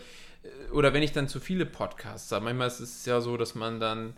[0.73, 3.81] oder wenn ich dann zu viele Podcasts habe, manchmal ist es ja so, dass man
[3.81, 4.15] dann,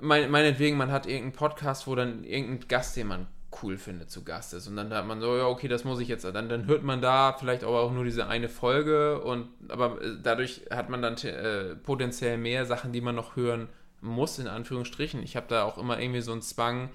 [0.00, 3.26] mein, meinetwegen, man hat irgendeinen Podcast, wo dann irgendein Gast, den man
[3.62, 4.68] cool findet, zu Gast ist.
[4.68, 6.24] Und dann hat man so, ja, okay, das muss ich jetzt.
[6.24, 10.16] Dann, dann hört man da vielleicht aber auch nur diese eine Folge und aber äh,
[10.22, 13.68] dadurch hat man dann äh, potenziell mehr Sachen, die man noch hören
[14.00, 15.22] muss, in Anführungsstrichen.
[15.22, 16.90] Ich habe da auch immer irgendwie so einen Zwang,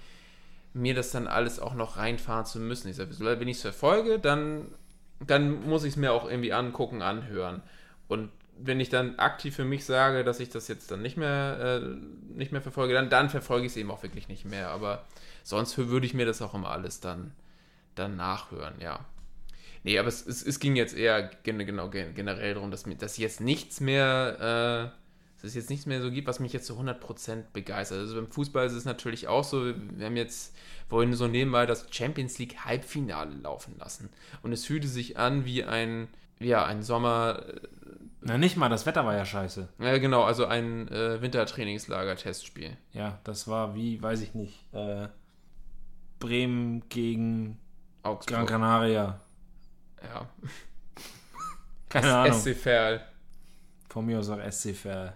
[0.73, 2.87] mir das dann alles auch noch reinfahren zu müssen.
[2.89, 4.67] Ich sage, wenn ich es verfolge, dann,
[5.19, 7.61] dann muss ich es mir auch irgendwie angucken, anhören.
[8.07, 11.81] Und wenn ich dann aktiv für mich sage, dass ich das jetzt dann nicht mehr,
[11.83, 14.69] äh, nicht mehr verfolge, dann, dann verfolge ich es eben auch wirklich nicht mehr.
[14.69, 15.05] Aber
[15.43, 17.31] sonst würde ich mir das auch immer alles dann,
[17.95, 19.05] dann nachhören, ja.
[19.83, 23.17] Nee, aber es, es, es ging jetzt eher gen- genau, gen- generell darum, dass dass
[23.17, 24.99] jetzt nichts mehr, äh,
[25.41, 27.99] dass es jetzt nichts mehr so gibt, was mich jetzt zu 100% begeistert.
[27.99, 30.55] Also beim Fußball ist es natürlich auch so, wir haben jetzt
[30.89, 34.09] vorhin so nebenbei das Champions League Halbfinale laufen lassen.
[34.41, 36.07] Und es fühlte sich an wie ein,
[36.43, 37.43] ja, ein Sommer,
[38.21, 39.69] Na, nicht mal, das Wetter war ja scheiße.
[39.79, 42.77] ja genau, also ein äh, Wintertrainingslager-Testspiel.
[42.91, 45.07] Ja, das war wie, weiß ich nicht, äh,
[46.19, 47.57] Bremen gegen
[48.01, 48.47] Gran Augsburg.
[48.47, 49.19] Canaria.
[50.03, 50.27] Ja.
[51.89, 52.39] Keine Ahnung.
[52.39, 53.01] SC Verl.
[53.89, 55.13] Von mir aus auch SC Verl.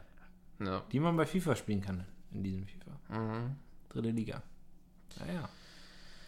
[0.59, 0.81] Ja.
[0.91, 3.19] Die man bei FIFA spielen kann, in diesem FIFA.
[3.19, 3.55] Mhm.
[3.89, 4.41] Dritte Liga.
[5.19, 5.49] Naja.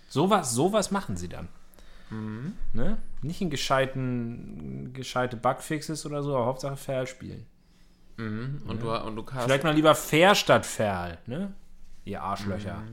[0.08, 1.48] Sowas, sowas machen sie dann.
[2.10, 2.54] Mhm.
[2.74, 2.98] Ne?
[3.22, 7.46] Nicht in gescheiten, gescheite Bugfixes oder so, aber Hauptsache Fair spielen.
[8.18, 8.62] Mhm.
[8.68, 9.46] Und, du, und du hast.
[9.46, 11.54] Vielleicht mal lieber Fair statt Fair, ne?
[12.06, 12.84] Ihr Arschlöcher.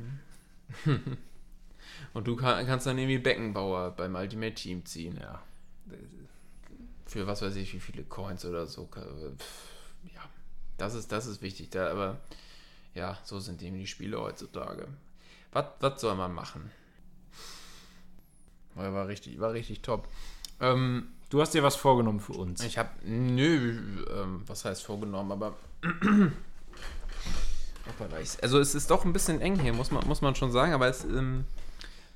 [2.16, 5.18] Und du kann, kannst dann irgendwie Beckenbauer beim Ultimate Team ziehen.
[5.20, 5.42] Ja.
[7.04, 8.88] Für was weiß ich, wie viele Coins oder so.
[10.14, 10.22] Ja,
[10.78, 11.68] das ist, das ist wichtig.
[11.70, 12.16] Da, aber
[12.94, 14.88] ja, so sind eben die Spiele heutzutage.
[15.52, 16.70] Was, was soll man machen?
[18.76, 20.08] War, war, richtig, war richtig top.
[20.60, 22.62] Ähm, Du hast dir was vorgenommen für uns.
[22.62, 25.54] ich habe, nö, ähm, was heißt vorgenommen, aber.
[28.42, 30.88] Also, es ist doch ein bisschen eng hier, muss man, muss man schon sagen, aber
[30.88, 31.04] es.
[31.04, 31.44] Ähm,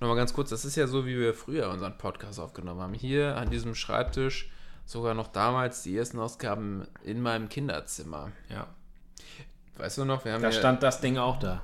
[0.00, 2.94] Nochmal ganz kurz, das ist ja so, wie wir früher unseren Podcast aufgenommen haben.
[2.94, 4.50] Hier an diesem Schreibtisch
[4.86, 8.32] sogar noch damals die ersten Ausgaben in meinem Kinderzimmer.
[8.48, 8.66] Ja.
[9.76, 11.62] Weißt du noch, wir haben Da ja, stand das Ding auch da.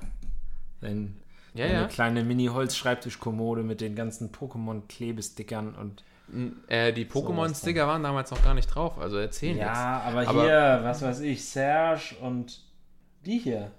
[0.81, 1.19] Ein,
[1.57, 1.87] Ja, eine ja.
[1.87, 6.03] kleine Mini-Holz-Schreibtischkommode mit den ganzen Pokémon-Klebestickern und.
[6.67, 9.67] äh, die Pokémon-Sticker waren damals noch gar nicht drauf, also erzählen jetzt.
[9.69, 12.61] aber, Aber- hier, was weiß ich, Serge und
[13.25, 13.71] die hier,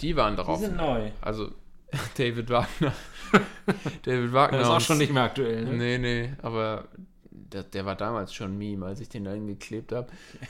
[0.00, 0.58] Die waren die drauf.
[0.60, 1.10] sind neu.
[1.20, 1.50] Also
[2.18, 2.92] David Wagner.
[4.04, 4.58] David Wagner.
[4.58, 5.72] Das ist auch und- schon nicht mehr aktuell, ne?
[5.72, 6.84] Nee, nee, aber
[7.30, 10.08] der, der war damals schon Meme, als ich den da hingeklebt habe.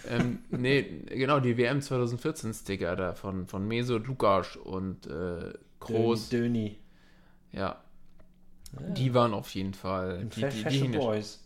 [0.08, 6.28] ähm, nee, genau, die WM 2014 Sticker da von, von Lukas und äh, Groß.
[6.30, 6.76] Döni.
[7.52, 7.82] Ja.
[8.96, 10.18] Die waren auf jeden Fall.
[10.24, 11.42] Die, die, die Fashion hingen- Boys.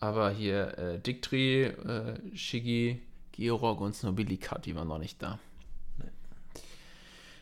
[0.00, 3.00] aber hier äh, Dictri, äh, Shiggy,
[3.32, 5.38] Georg und Snobilikat, die waren noch nicht da.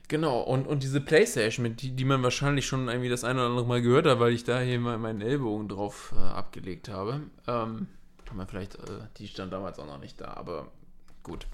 [0.08, 3.48] Genau, und, und diese Playstation, mit die, die man wahrscheinlich schon irgendwie das eine oder
[3.48, 7.20] andere Mal gehört hat, weil ich da hier mal meinen Ellbogen drauf äh, abgelegt habe.
[7.46, 7.86] Ähm,
[8.24, 10.66] kann man vielleicht, äh, die stand damals auch noch nicht da, aber
[11.22, 11.46] gut.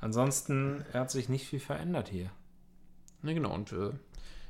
[0.00, 2.30] Ansonsten hat sich nicht viel verändert hier.
[3.22, 3.92] Ne, genau, und äh,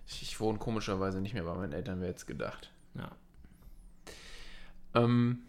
[0.06, 2.70] ich, wohne komischerweise nicht mehr bei meinen Eltern, wer jetzt gedacht.
[2.94, 3.10] Ja.
[4.94, 5.40] Ähm,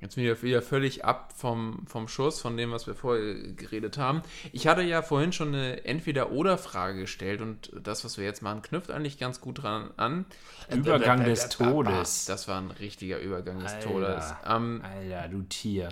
[0.00, 3.98] jetzt bin ich wieder völlig ab vom, vom Schuss, von dem, was wir vorher geredet
[3.98, 4.22] haben.
[4.52, 8.90] Ich hatte ja vorhin schon eine Entweder-Oder-Frage gestellt und das, was wir jetzt machen, knüpft
[8.90, 10.26] eigentlich ganz gut dran an.
[10.70, 12.26] Übergang des Todes.
[12.26, 13.88] Das war ein richtiger Übergang des Alter.
[13.88, 14.34] Todes.
[14.46, 15.88] Ähm, Alter, du Tier.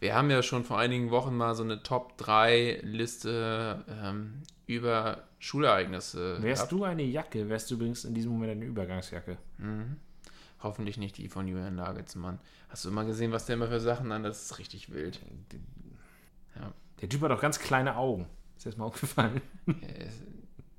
[0.00, 6.40] wir haben ja schon vor einigen Wochen mal so eine Top-3-Liste ähm, über Schulereignisse.
[6.40, 6.72] Wärst gehabt.
[6.72, 9.38] du eine Jacke, wärst du übrigens in diesem Moment eine Übergangsjacke.
[10.62, 12.38] Hoffentlich nicht die von Julian Nagelsmann.
[12.68, 14.22] Hast du immer gesehen, was der immer für Sachen an?
[14.22, 15.18] Das ist richtig wild.
[17.00, 18.28] Der Typ hat auch ganz kleine Augen.
[18.56, 19.40] Ist dir das mal aufgefallen?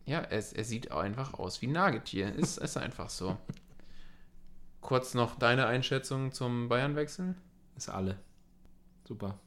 [0.06, 2.36] Ja, es, er sieht einfach aus wie ein Nagetier.
[2.36, 3.38] Ist, ist einfach so.
[4.82, 7.36] Kurz noch deine Einschätzung zum Bayern-Wechsel.
[7.78, 8.20] Ist alle.
[9.06, 9.40] Super.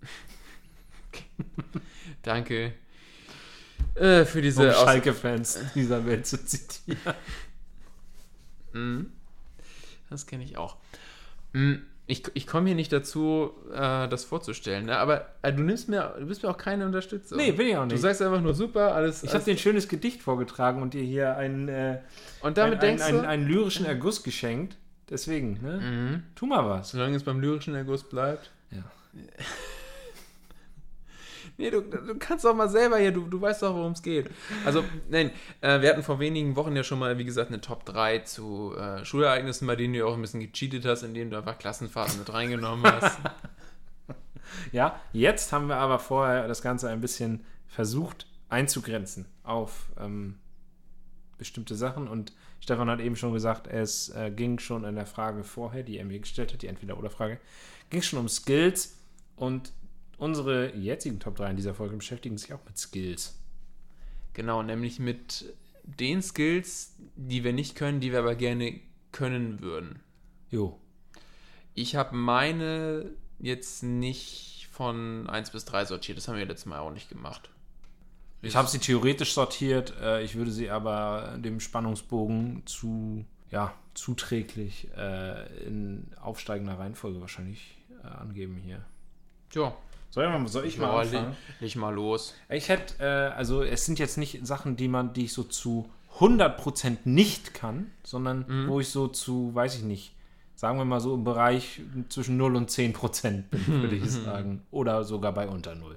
[2.22, 2.74] Danke
[4.00, 6.98] äh, für diese Um Schalke-Fans dieser Welt zu zitieren.
[8.72, 9.12] Mhm.
[10.10, 10.76] Das kenne ich auch.
[11.52, 11.82] Mhm.
[12.10, 14.96] Ich, ich komme hier nicht dazu, äh, das vorzustellen, ne?
[14.96, 17.36] aber äh, du nimmst mir, du bist mir auch keine Unterstützung.
[17.36, 18.00] Nee, bin ich auch Du nicht.
[18.00, 19.22] sagst einfach nur super, alles.
[19.24, 21.98] Ich habe dir ein schönes Gedicht vorgetragen und dir hier einen, äh,
[22.40, 24.78] und damit einen, du, einen, einen lyrischen Erguss geschenkt.
[25.10, 25.80] Deswegen, ne?
[25.80, 26.22] Mhm.
[26.34, 26.90] Tu mal was.
[26.92, 28.50] solange es beim lyrischen Erguss bleibt.
[28.70, 28.84] Ja.
[31.58, 34.30] Nee, du, du kannst doch mal selber hier, du, du weißt doch, worum es geht.
[34.64, 37.84] Also, nein, äh, wir hatten vor wenigen Wochen ja schon mal, wie gesagt, eine Top
[37.84, 41.58] 3 zu äh, Schulereignissen, bei denen du auch ein bisschen gecheatet hast, indem du einfach
[41.58, 43.18] Klassenfahrten mit reingenommen hast.
[44.72, 50.38] Ja, jetzt haben wir aber vorher das Ganze ein bisschen versucht einzugrenzen auf ähm,
[51.36, 55.44] bestimmte Sachen und Stefan hat eben schon gesagt, es äh, ging schon in der Frage
[55.44, 57.38] vorher, die er mir gestellt hat, die Entweder-Oder-Frage,
[57.90, 58.96] ging schon um Skills
[59.36, 59.72] und
[60.18, 63.38] unsere jetzigen Top 3 in dieser Folge beschäftigen sich auch mit Skills.
[64.34, 65.54] genau, nämlich mit
[65.84, 70.00] den Skills, die wir nicht können, die wir aber gerne können würden.
[70.50, 70.78] Jo.
[71.74, 76.80] Ich habe meine jetzt nicht von 1 bis 3 sortiert, das haben wir letztes Mal
[76.80, 77.50] auch nicht gemacht.
[78.42, 84.88] Ich habe sie theoretisch sortiert, äh, ich würde sie aber dem Spannungsbogen zu, ja, zuträglich
[84.96, 88.84] äh, in aufsteigender Reihenfolge wahrscheinlich äh, angeben hier.
[89.52, 89.76] Ja,
[90.10, 91.36] Soll ich mal, soll ich ja, mal anfangen?
[91.60, 92.34] leg mal los.
[92.48, 95.90] Ich hätte, äh, also es sind jetzt nicht Sachen, die man, die ich so zu
[96.18, 100.14] 100% nicht kann, sondern wo ich so zu, weiß ich nicht,
[100.56, 104.62] sagen wir mal so im Bereich zwischen 0 und 10% bin, würde ich sagen.
[104.70, 105.96] Oder sogar bei unter 0.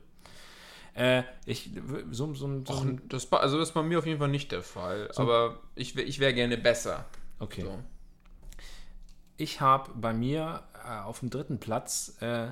[0.94, 1.72] Äh, ich,
[2.12, 4.52] so, so, so Och, das, war- also das ist bei mir auf jeden Fall nicht
[4.52, 5.10] der Fall.
[5.16, 7.06] Aber ich, ich wäre gerne besser.
[7.40, 7.62] okay.
[7.62, 7.80] So.
[9.38, 12.50] Ich habe bei mir äh, auf dem dritten Platz äh,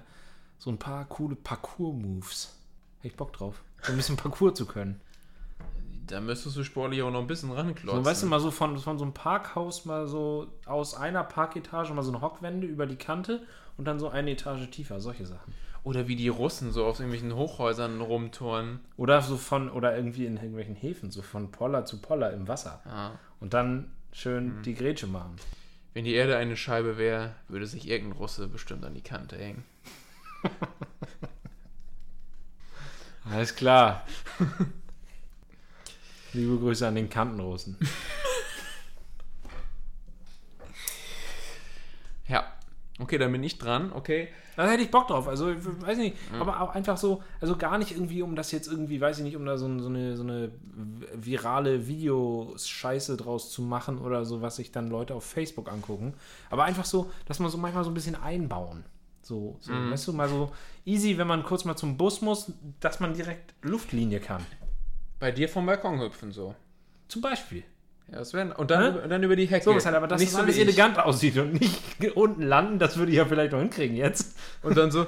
[0.60, 2.56] so ein paar coole Parcours-Moves.
[2.98, 3.64] Hätte ich Bock drauf.
[3.82, 5.02] So ein bisschen Parcours zu können.
[6.06, 8.04] Da müsstest du sportlich auch noch ein bisschen ranklotzen.
[8.04, 11.94] So, weißt du, mal so von, von so einem Parkhaus mal so aus einer Parketage
[11.94, 13.44] mal so eine Hockwände über die Kante
[13.78, 15.54] und dann so eine Etage tiefer, solche Sachen.
[15.84, 18.82] Oder wie die Russen so auf irgendwelchen Hochhäusern rumtouren.
[18.98, 22.82] Oder so von, oder irgendwie in irgendwelchen Häfen, so von Poller zu Poller im Wasser.
[22.86, 23.18] Ja.
[23.40, 25.38] Und dann schön die Grätsche machen.
[25.94, 29.64] Wenn die Erde eine Scheibe wäre, würde sich irgendein Russe bestimmt an die Kante hängen.
[33.32, 34.06] Alles klar.
[36.34, 37.78] Liebe Grüße an den Kantenrussen.
[42.28, 42.46] Ja.
[43.00, 44.28] Okay, dann bin ich dran, okay.
[44.56, 45.28] Da hätte ich Bock drauf.
[45.28, 48.68] Also, ich weiß nicht, aber auch einfach so, also gar nicht irgendwie, um das jetzt
[48.68, 50.52] irgendwie, weiß ich nicht, um da so, so, eine, so eine
[51.14, 56.14] virale Videoscheiße draus zu machen oder so, was sich dann Leute auf Facebook angucken.
[56.50, 58.84] Aber einfach so, dass man so manchmal so ein bisschen einbauen.
[59.30, 60.52] So, so weißt du, mal so
[60.86, 64.44] easy, wenn man kurz mal zum Bus muss, dass man direkt Luftlinie kann.
[65.20, 66.56] Bei dir vom Balkon hüpfen so.
[67.08, 67.64] Zum Beispiel.
[68.12, 69.00] Ja, das wäre und dann, Hä?
[69.04, 69.64] und dann über die Hecke.
[69.66, 70.68] So, halt aber das nicht ist so alles wie ich.
[70.68, 71.80] elegant aussieht und nicht
[72.16, 74.36] unten landen, das würde ich ja vielleicht noch hinkriegen jetzt.
[74.64, 75.06] Und dann so,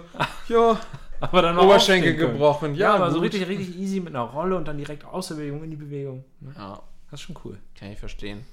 [0.48, 0.80] ja,
[1.20, 2.76] Aber dann Oberschenkel gebrochen.
[2.76, 3.34] Ja, Ja, aber so gut.
[3.34, 6.24] richtig, richtig easy mit einer Rolle und dann direkt aus der Bewegung in die Bewegung.
[6.42, 6.52] Ne?
[6.56, 7.58] Ja, Das ist schon cool.
[7.76, 8.46] kann ich verstehen.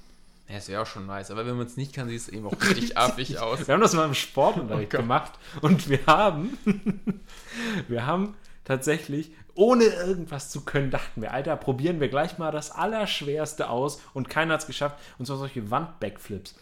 [0.49, 1.29] Ja, das wäre auch schon nice.
[1.29, 3.67] Aber wenn man es nicht kann, sieht es eben auch richtig affig aus.
[3.67, 6.57] Wir haben das mal im Sportunterricht Oh gemacht und wir haben,
[7.87, 8.35] wir haben
[8.65, 14.01] tatsächlich, ohne irgendwas zu können, dachten wir, Alter, probieren wir gleich mal das Allerschwerste aus
[14.13, 14.97] und keiner hat es geschafft.
[15.19, 16.55] Und zwar solche Wand-Backflips.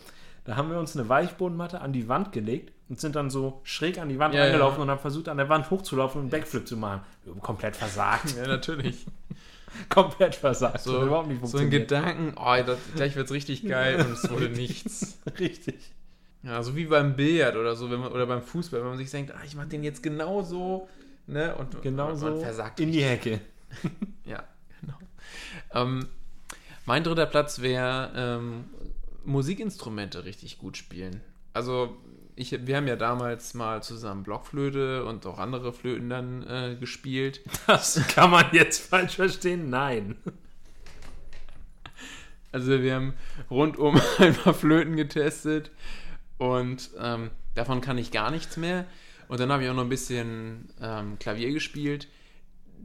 [0.44, 4.00] Da haben wir uns eine Weichbodenmatte an die Wand gelegt und sind dann so schräg
[4.00, 4.46] an die Wand Ja, ja.
[4.48, 7.02] angelaufen und haben versucht, an der Wand hochzulaufen und einen Backflip zu machen.
[7.24, 8.36] Wir haben komplett versagt.
[8.36, 9.06] Ja, natürlich.
[9.90, 10.82] komplett versagt.
[10.82, 11.70] So, überhaupt nicht so ein.
[11.70, 15.20] Gedanken, oh, das, gleich wird es richtig geil und es wurde nichts.
[15.40, 15.94] Richtig.
[16.44, 19.12] Ja, so wie beim Billard oder so, wenn man, oder beim Fußball, wenn man sich
[19.12, 20.88] denkt, ah, ich mach den jetzt genau so,
[21.26, 21.56] ne?
[21.56, 23.42] Und Genau so man versagt in die Hecke.
[24.24, 24.44] Ja,
[24.80, 24.98] genau.
[25.74, 26.08] Ähm,
[26.86, 28.66] mein dritter Platz wäre ähm,
[29.26, 31.22] Musikinstrumente richtig gut spielen.
[31.54, 31.98] Also
[32.38, 37.42] ich, wir haben ja damals mal zusammen Blockflöte und auch andere Flöten dann äh, gespielt.
[37.68, 39.70] Das kann man jetzt falsch verstehen.
[39.70, 40.16] Nein.
[42.52, 43.14] Also wir haben
[43.50, 45.72] rundum ein paar Flöten getestet
[46.38, 48.86] und ähm, davon kann ich gar nichts mehr.
[49.28, 52.08] Und dann habe ich auch noch ein bisschen ähm, Klavier gespielt.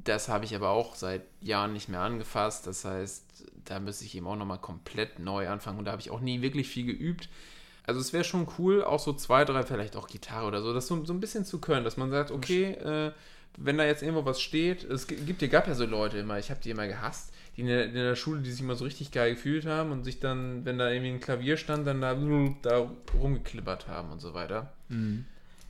[0.03, 2.67] Das habe ich aber auch seit Jahren nicht mehr angefasst.
[2.67, 5.79] Das heißt, da müsste ich eben auch nochmal komplett neu anfangen.
[5.79, 7.29] Und da habe ich auch nie wirklich viel geübt.
[7.87, 10.87] Also es wäre schon cool, auch so zwei, drei, vielleicht auch Gitarre oder so, das
[10.87, 13.13] so, so ein bisschen zu können, dass man sagt, okay, äh,
[13.59, 16.51] wenn da jetzt irgendwo was steht, es gi- gibt, gab ja so Leute immer, ich
[16.51, 19.11] habe die immer gehasst, die in der, in der Schule, die sich immer so richtig
[19.11, 22.17] geil gefühlt haben und sich dann, wenn da irgendwie ein Klavier stand, dann da,
[22.63, 22.89] da
[23.21, 24.73] rumgeklippert haben und so weiter.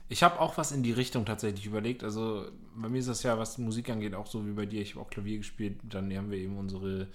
[0.07, 2.03] Ich habe auch was in die Richtung tatsächlich überlegt.
[2.03, 2.45] Also
[2.75, 4.81] bei mir ist das ja, was Musik angeht, auch so wie bei dir.
[4.81, 5.77] Ich habe auch Klavier gespielt.
[5.83, 7.07] Dann haben wir eben unsere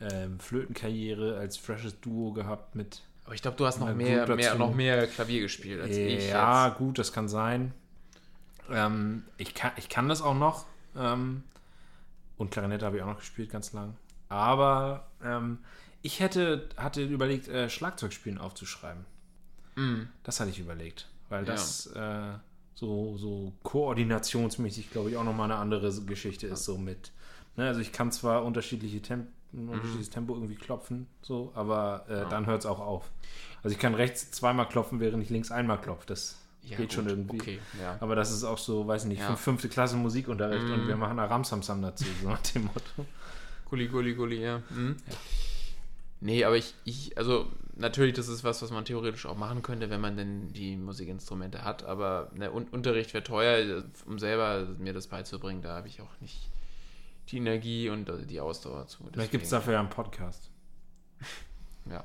[0.00, 3.02] ähm, Flötenkarriere als freshes Duo gehabt mit.
[3.30, 6.30] Aber ich glaube, du hast noch mehr, mehr, noch mehr Klavier gespielt als ich.
[6.30, 7.72] ja, gut, das kann sein.
[8.68, 10.66] Ähm, ich, kann, ich kann das auch noch.
[10.96, 11.44] Ähm,
[12.38, 13.96] und Klarinette habe ich auch noch gespielt, ganz lang.
[14.28, 15.58] Aber ähm,
[16.02, 19.04] ich hätte hatte überlegt, äh, Schlagzeugspielen aufzuschreiben.
[19.76, 20.08] Mm.
[20.24, 21.52] Das hatte ich überlegt, weil Ja.
[21.52, 22.32] das äh,
[22.74, 27.12] so, so koordinationsmäßig, glaube ich, auch nochmal eine andere Geschichte ist, so mit.
[27.54, 29.70] Ne, also ich kann zwar unterschiedliche Temp ein Mhm.
[29.70, 33.10] unterschiedliches Tempo irgendwie klopfen, so, aber äh, dann hört es auch auf.
[33.62, 36.06] Also ich kann rechts zweimal klopfen, während ich links einmal klopfe.
[36.06, 37.40] Das Ja, geht schon gut, irgendwie.
[37.40, 37.96] Okay, ja.
[38.00, 39.26] Aber das ist auch so, weiß nicht, Ja.
[39.28, 40.72] fünf- fünfte Klasse Musikunterricht Mhm.
[40.74, 43.06] und wir machen Aramsamsam dazu, so nach dem Motto.
[43.68, 44.62] Gulli, Gulli, Gulli, ja.
[44.70, 44.96] Mhm.
[46.20, 47.46] Nee, aber ich, ich, also
[47.76, 51.64] natürlich, das ist was, was man theoretisch auch machen könnte, wenn man denn die Musikinstrumente
[51.64, 56.02] hat, aber der Un Unterricht wäre teuer, um selber mir das beizubringen, da habe ich
[56.02, 56.50] auch nicht
[57.30, 59.04] die Energie und die Ausdauer zu.
[59.12, 60.50] Vielleicht gibt es Deswegen- dafür ja einen Podcast.
[61.90, 62.04] Ja.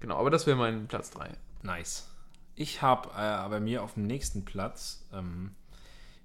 [0.00, 1.30] Genau, aber das wäre mein Platz 3.
[1.62, 2.08] Nice.
[2.56, 5.54] Ich habe äh, bei mir auf dem nächsten Platz ähm,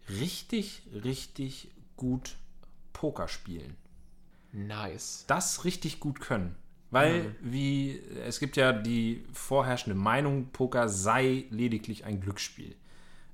[0.09, 2.35] richtig, richtig gut
[2.91, 3.77] Poker spielen.
[4.51, 5.25] Nice.
[5.27, 6.55] Das richtig gut können.
[6.91, 12.75] Weil, wie, es gibt ja die vorherrschende Meinung, Poker sei lediglich ein Glücksspiel.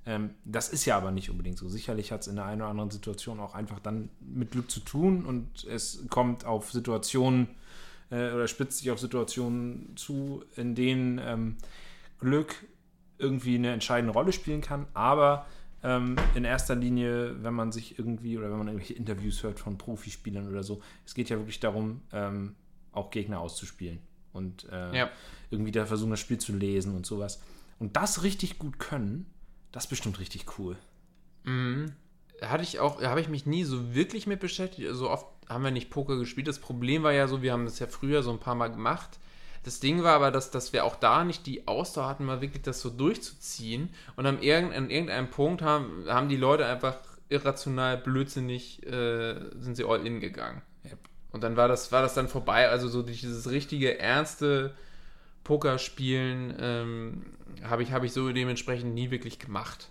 [0.06, 1.70] Ähm, das ist ja aber nicht unbedingt so.
[1.70, 4.80] Sicherlich hat es in der einen oder anderen Situation auch einfach dann mit Glück zu
[4.80, 7.48] tun und es kommt auf Situationen
[8.10, 11.56] äh, oder spitzt sich auf Situationen zu, in denen ähm,
[12.20, 12.56] Glück
[13.20, 14.88] irgendwie eine entscheidende Rolle spielen kann.
[14.96, 15.46] Aber
[15.84, 19.78] ähm, in erster Linie, wenn man sich irgendwie oder wenn man irgendwelche Interviews hört von
[19.78, 22.56] Profispielern oder so, es geht ja wirklich darum, ähm,
[22.92, 24.00] auch Gegner auszuspielen
[24.34, 25.10] und äh, Ja.
[25.50, 27.42] irgendwie da versuchen, das Spiel zu lesen und sowas.
[27.80, 29.26] Und das richtig gut können,
[29.72, 30.78] das ist bestimmt richtig cool.
[31.44, 31.94] Mhm.
[32.42, 34.90] Hatte ich auch, habe ich mich nie so wirklich mit beschäftigt.
[34.94, 36.48] So oft haben wir nicht Poker gespielt.
[36.48, 39.20] Das Problem war ja so, wir haben das ja früher so ein paar Mal gemacht.
[39.64, 42.64] Das Ding war aber, dass, dass wir auch da nicht die Ausdauer hatten, mal wirklich
[42.64, 43.90] das so durchzuziehen.
[44.16, 46.98] Und am irgend, an irgendeinem Punkt haben, haben die Leute einfach
[47.30, 50.64] irrational, blödsinnig, äh, sind sie all in gegangen.
[51.32, 52.68] Und dann war das, war das dann vorbei.
[52.70, 54.74] Also so dieses richtige, ernste
[55.44, 57.26] Pokerspielen ähm,
[57.64, 59.90] habe ich, hab ich so dementsprechend nie wirklich gemacht.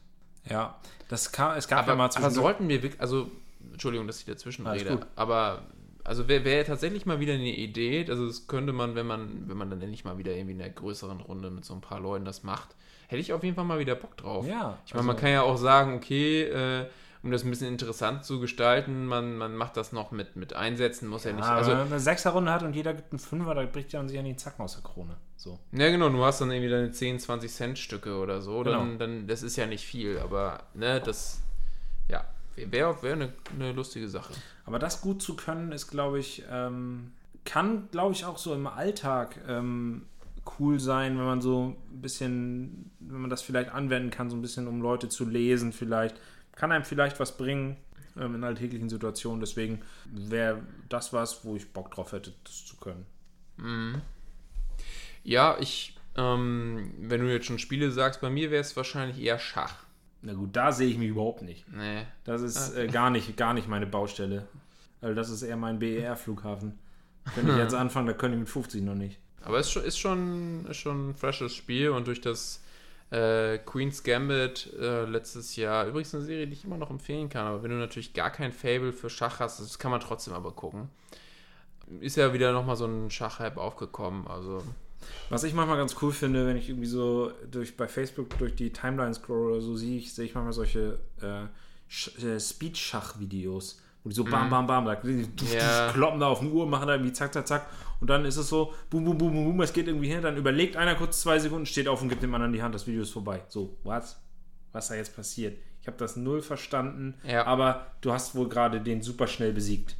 [0.49, 0.79] Ja,
[1.09, 3.31] das kam, es gab Aber, ja mal aber sollten wir wirklich, also,
[3.73, 5.07] Entschuldigung, dass ich dazwischen Alles rede, gut.
[5.17, 5.63] aber
[6.03, 9.57] also wäre wär tatsächlich mal wieder eine Idee, also das könnte man, wenn man, wenn
[9.57, 12.25] man dann endlich mal wieder irgendwie in einer größeren Runde mit so ein paar Leuten
[12.25, 12.75] das macht,
[13.09, 14.47] hätte ich auf jeden Fall mal wieder Bock drauf.
[14.47, 16.87] Ja, Ich meine, man also- kann ja auch sagen, okay, äh,
[17.23, 21.09] um das ein bisschen interessant zu gestalten, man, man macht das noch mit, mit Einsätzen,
[21.09, 21.45] muss ja, nicht.
[21.45, 24.07] Ja, Also, wenn man eine Sechserrunde hat und jeder gibt einen Fünfer, da bricht ja
[24.09, 25.17] sich an die Zacken aus der Krone.
[25.37, 25.59] So.
[25.73, 28.99] ja genau, du hast dann irgendwie deine 10, 20 Cent Stücke oder so, dann, Genau.
[28.99, 31.43] dann, das ist ja nicht viel, aber ne, das,
[32.09, 32.25] ja,
[32.57, 34.33] wäre wär eine, eine lustige Sache.
[34.65, 37.13] Aber das gut zu können, ist, glaube ich, ähm,
[37.45, 40.07] kann, glaube ich, auch so im Alltag ähm,
[40.59, 44.43] cool sein, wenn man so ein bisschen, wenn man das vielleicht anwenden kann, so ein
[44.43, 46.19] bisschen, um Leute zu lesen, vielleicht.
[46.61, 47.79] Kann einem vielleicht was bringen
[48.19, 49.41] ähm, in alltäglichen Situationen.
[49.41, 49.81] Deswegen
[50.13, 53.07] wäre das was, wo ich Bock drauf hätte, das zu können.
[55.25, 59.39] Ja, ich, ähm, wenn du jetzt schon Spiele sagst, bei mir wäre es wahrscheinlich eher
[59.39, 59.85] Schach.
[60.21, 61.67] Na gut, da sehe ich mich überhaupt nicht.
[61.73, 62.03] Nee.
[62.25, 64.47] Das ist äh, gar, nicht, gar nicht meine Baustelle.
[65.01, 66.79] Also das ist eher mein BER-Flughafen.
[67.37, 69.19] Wenn ich jetzt anfange, da könnte ich mit 50 noch nicht.
[69.41, 72.63] Aber es ist schon, ist schon, ist schon ein freshes Spiel und durch das
[73.11, 77.47] äh, Queen's Gambit äh, letztes Jahr, übrigens eine Serie, die ich immer noch empfehlen kann,
[77.47, 80.53] aber wenn du natürlich gar kein Fable für Schach hast, das kann man trotzdem aber
[80.53, 80.89] gucken.
[82.01, 84.63] Ist ja wieder nochmal so ein Schach-Hype aufgekommen, also.
[85.29, 88.71] Was ich manchmal ganz cool finde, wenn ich irgendwie so durch bei Facebook durch die
[88.73, 91.45] Timeline scroll oder so sehe ich, sehe ich manchmal solche äh,
[92.25, 95.91] äh, Speed-Schach-Videos, wo die so bam, bam, bam, da die, Ja.
[95.93, 97.67] kloppen da auf eine Uhr, machen da irgendwie zack, zack, zack
[98.01, 100.37] und dann ist es so, boom, boom, boom, boom, boom, es geht irgendwie hin, dann
[100.37, 103.03] überlegt einer kurz zwei Sekunden, steht auf und gibt dem anderen die Hand, das Video
[103.03, 103.43] ist vorbei.
[103.49, 104.19] So, was?
[104.73, 105.59] Was da jetzt passiert?
[105.83, 107.45] Ich habe das null verstanden, Ja.
[107.47, 109.97] aber du hast wohl gerade den super schnell besiegt.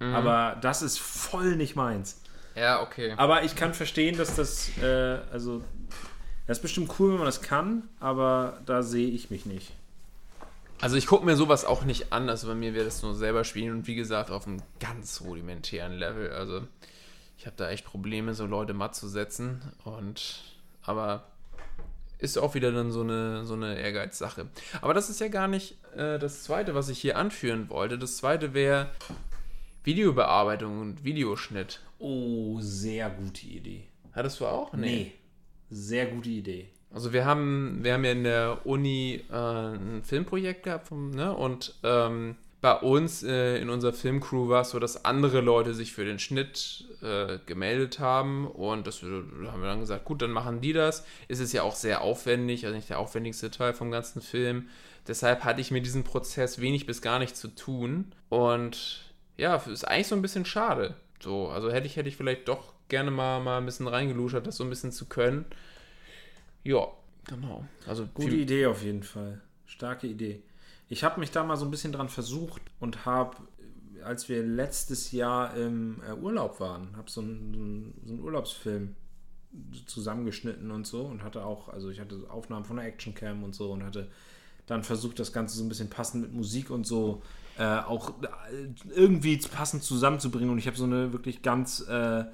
[0.00, 2.20] Aber das ist voll nicht meins.
[2.54, 3.14] ja, okay.
[3.16, 5.62] Aber ich kann verstehen, dass das, äh, also,
[6.46, 9.72] das ist bestimmt cool, wenn man das kann, aber da sehe ich mich nicht.
[10.84, 13.44] Also ich gucke mir sowas auch nicht an, also bei mir wäre das nur selber
[13.44, 16.30] spielen und wie gesagt auf einem ganz rudimentären Level.
[16.32, 16.60] Also
[17.38, 20.44] ich habe da echt Probleme, so Leute matt zu setzen und
[20.82, 21.26] aber
[22.18, 24.50] ist auch wieder dann so eine, so eine Ehrgeizsache.
[24.82, 27.96] Aber das ist ja gar nicht äh, das Zweite, was ich hier anführen wollte.
[27.96, 28.90] Das Zweite wäre
[29.84, 31.80] Videobearbeitung und Videoschnitt.
[31.98, 33.88] Oh, sehr gute Idee.
[34.12, 34.74] Hattest du auch?
[35.70, 36.68] Sehr gute Idee.
[36.94, 41.34] Also wir haben, wir haben ja in der Uni äh, ein Filmprojekt gehabt vom, ne?
[41.34, 45.92] und ähm, bei uns äh, in unserer Filmcrew war es so, dass andere Leute sich
[45.92, 50.22] für den Schnitt äh, gemeldet haben und das wir- da haben wir dann gesagt, gut,
[50.22, 51.04] dann machen die das.
[51.28, 54.68] Es ist ja auch sehr aufwendig, also nicht der aufwendigste Teil vom ganzen Film.
[55.08, 59.02] Deshalb hatte ich mit diesem Prozess wenig bis gar nicht zu tun und
[59.36, 60.94] ja, ist eigentlich so ein bisschen schade.
[61.20, 64.56] So, also hätte ich, hätte ich vielleicht doch gerne mal, mal ein bisschen reingeluschert, das
[64.56, 65.44] so ein bisschen zu können.
[66.64, 66.86] Ja,
[67.28, 67.64] genau.
[67.86, 69.40] Also Gute viel- Idee auf jeden Fall.
[69.66, 70.42] Starke Idee.
[70.88, 73.36] Ich habe mich da mal so ein bisschen dran versucht und habe,
[74.04, 78.96] als wir letztes Jahr im äh, Urlaub waren, habe so einen, so einen- Urlaubsfilm
[79.86, 83.70] zusammengeschnitten und so und hatte auch, also ich hatte Aufnahmen von der Actioncam und so
[83.72, 84.10] und hatte
[84.66, 87.22] dann versucht, das Ganze so ein bisschen passend mit Musik und so
[87.58, 88.26] äh, auch äh,
[88.94, 92.24] irgendwie passend zusammenzubringen und ich habe so eine wirklich ganz äh,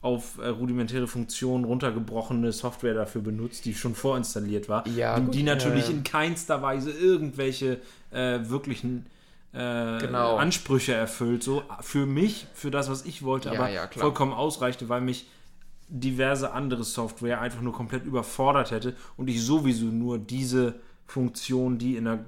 [0.00, 4.86] auf äh, rudimentäre Funktionen runtergebrochene Software dafür benutzt, die schon vorinstalliert war.
[4.88, 5.94] Ja, und gut, die natürlich ja.
[5.94, 7.80] in keinster Weise irgendwelche
[8.10, 9.06] äh, wirklichen
[9.52, 10.36] äh, Genau.
[10.36, 11.42] Ansprüche erfüllt.
[11.42, 15.26] So für mich, für das, was ich wollte, aber vollkommen ausreichte, weil mich
[15.88, 20.74] diverse andere Software einfach nur komplett überfordert hätte und ich sowieso nur diese
[21.08, 22.20] Funktionen, die in einer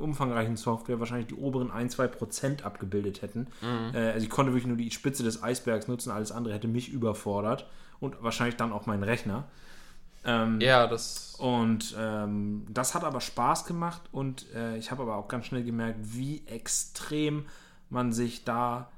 [0.00, 3.46] umfangreichen Software wahrscheinlich die oberen 1-2% abgebildet hätten.
[3.62, 3.94] Mhm.
[3.94, 6.88] Äh, also ich konnte wirklich nur die Spitze des Eisbergs nutzen, alles andere hätte mich
[6.88, 7.66] überfordert
[8.00, 9.44] und wahrscheinlich dann auch meinen Rechner.
[10.24, 11.36] Ähm, Ja, das.
[11.38, 15.62] und ähm, das hat aber Spaß gemacht und äh, ich habe aber auch ganz schnell
[15.62, 17.46] gemerkt, wie extrem
[17.88, 18.90] man sich da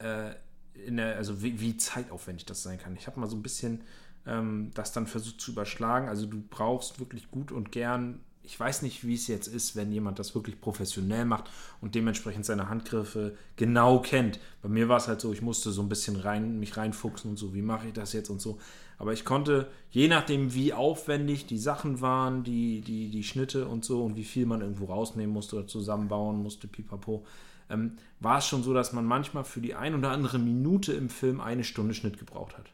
[0.00, 0.32] äh,
[0.74, 2.94] in der, also wie, wie zeitaufwendig das sein kann.
[2.94, 3.80] Ich habe mal so ein bisschen
[4.26, 6.08] ähm, das dann versucht zu überschlagen.
[6.08, 9.92] Also du brauchst wirklich gut und gern, ich weiß nicht, wie es jetzt ist, wenn
[9.92, 14.38] jemand das wirklich professionell macht und dementsprechend seine Handgriffe genau kennt.
[14.62, 17.36] Bei mir war es halt so, ich musste so ein bisschen rein, mich reinfuchsen und
[17.36, 18.58] so, wie mache ich das jetzt und so.
[18.98, 23.84] Aber ich konnte, je nachdem, wie aufwendig die Sachen waren, die, die, die Schnitte und
[23.84, 27.26] so und wie viel man irgendwo rausnehmen musste oder zusammenbauen musste, pipapo,
[27.68, 31.10] ähm, war es schon so, dass man manchmal für die ein oder andere Minute im
[31.10, 32.70] Film eine Stunde Schnitt gebraucht hat.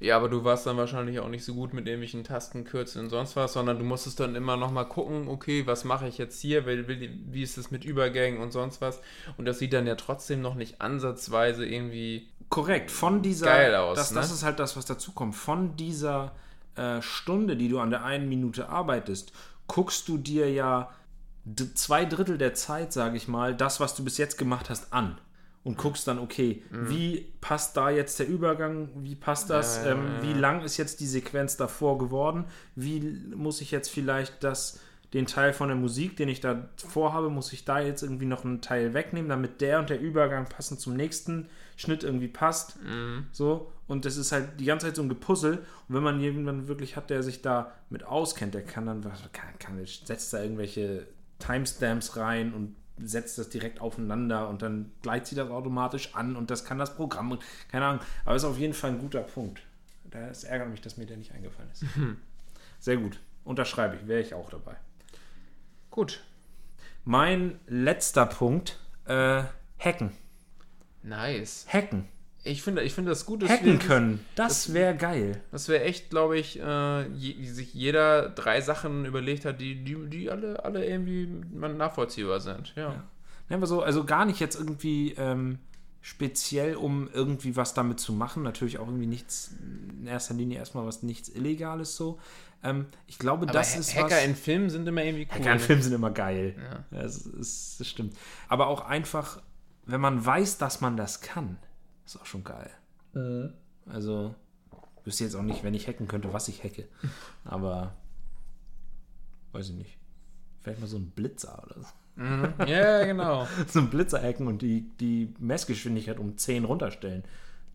[0.00, 3.36] Ja, aber du warst dann wahrscheinlich auch nicht so gut mit irgendwelchen Tastenkürzeln und sonst
[3.36, 6.66] was, sondern du musstest dann immer noch mal gucken, okay, was mache ich jetzt hier,
[6.66, 9.00] wie, ist es mit Übergängen und sonst was.
[9.36, 13.46] Und das sieht dann ja trotzdem noch nicht ansatzweise irgendwie Korrekt, von dieser.
[13.46, 14.20] Geil aus, Das, ne?
[14.20, 15.36] das ist halt das, was dazu kommt.
[15.36, 16.32] Von dieser
[16.74, 19.32] äh, Stunde, die du an der einen Minute arbeitest,
[19.66, 20.90] guckst du dir ja
[21.74, 25.18] zwei Drittel der Zeit, sage ich mal, das, was du bis jetzt gemacht hast, an.
[25.62, 28.88] Und guckst dann, okay, wie passt da jetzt der Übergang?
[28.96, 29.80] Wie passt das?
[29.80, 29.84] Mhm.
[29.84, 30.38] Ja, ähm, ja, wie ja.
[30.38, 32.46] lang ist jetzt die Sequenz davor geworden?
[32.76, 33.00] Wie
[33.34, 34.80] muss ich jetzt vielleicht das,
[35.12, 38.46] den Teil von der Musik, den ich da vorhabe, muss ich da jetzt irgendwie noch
[38.46, 41.46] einen Teil wegnehmen, damit der und der Übergang passend zum nächsten
[41.76, 42.82] Schnitt irgendwie passt?
[42.82, 43.26] Mhm.
[43.30, 45.58] So, und das ist halt die ganze Zeit so ein Gepuzzle.
[45.88, 49.58] Und wenn man jemanden wirklich hat, der sich da mit auskennt, der kann dann, kann,
[49.58, 51.06] kann, setzt da irgendwelche
[51.38, 56.50] Timestamps rein und setzt das direkt aufeinander und dann gleicht sie das automatisch an und
[56.50, 57.38] das kann das Programm
[57.70, 58.02] keine Ahnung.
[58.24, 59.62] Aber ist auf jeden Fall ein guter Punkt.
[60.10, 61.84] Das ärgert mich, dass mir der nicht eingefallen ist.
[62.80, 63.20] Sehr gut.
[63.44, 64.76] Unterschreibe ich, wäre ich auch dabei.
[65.90, 66.22] Gut.
[67.04, 69.42] Mein letzter Punkt, äh,
[69.78, 70.12] Hacken.
[71.02, 71.66] Nice.
[71.72, 72.08] Hacken.
[72.42, 74.24] Ich finde, ich finde das gut, dass Hacken wir- können.
[74.34, 75.42] Das wäre geil.
[75.52, 79.84] Das wäre echt, glaube ich, äh, je, wie sich jeder drei Sachen überlegt hat, die,
[79.84, 82.72] die, die alle, alle irgendwie nachvollziehbar sind.
[82.76, 83.04] Ja.
[83.50, 85.58] Nennen wir so, also gar nicht jetzt irgendwie ähm,
[86.00, 88.42] speziell, um irgendwie was damit zu machen.
[88.42, 89.50] Natürlich auch irgendwie nichts,
[90.00, 92.18] in erster Linie erstmal was nichts Illegales so.
[92.62, 94.24] Ähm, ich glaube, Aber das Ha- ist Hacker was.
[94.24, 95.40] in Filmen sind immer irgendwie cool.
[95.40, 95.58] Hacker in?
[95.60, 96.54] Filmen sind immer geil.
[96.58, 97.02] Ja.
[97.02, 98.16] Das, ist, das stimmt.
[98.48, 99.42] Aber auch einfach,
[99.84, 101.58] wenn man weiß, dass man das kann,
[102.14, 102.70] ist auch schon geil.
[103.86, 104.34] Also,
[105.00, 106.88] ich wüsste jetzt auch nicht, wenn ich hacken könnte, was ich hacke.
[107.44, 107.94] Aber,
[109.52, 109.98] weiß ich nicht.
[110.60, 111.88] Vielleicht mal so ein Blitzer oder so.
[112.16, 112.52] Mhm.
[112.66, 113.46] Ja, genau.
[113.68, 117.24] so ein Blitzer hacken und die, die Messgeschwindigkeit um 10 runterstellen.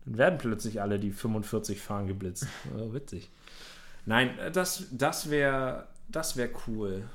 [0.04, 2.46] Dann werden plötzlich alle, die 45 fahren, geblitzt.
[2.78, 3.30] Oh, witzig.
[4.04, 7.08] Nein, das, das wäre das wär cool.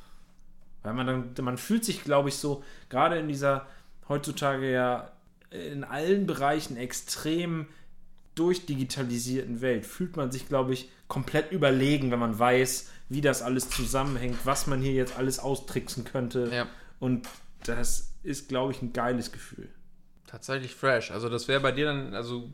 [0.83, 3.67] Weil man dann, man fühlt sich, glaube ich, so, gerade in dieser
[4.09, 5.11] heutzutage ja
[5.51, 7.67] in allen Bereichen extrem
[8.35, 13.69] durchdigitalisierten Welt, fühlt man sich, glaube ich, komplett überlegen, wenn man weiß, wie das alles
[13.69, 16.49] zusammenhängt, was man hier jetzt alles austricksen könnte.
[16.53, 16.67] Ja.
[16.99, 17.27] Und
[17.65, 19.69] das ist, glaube ich, ein geiles Gefühl.
[20.27, 21.11] Tatsächlich fresh.
[21.11, 22.49] Also das wäre bei dir dann, also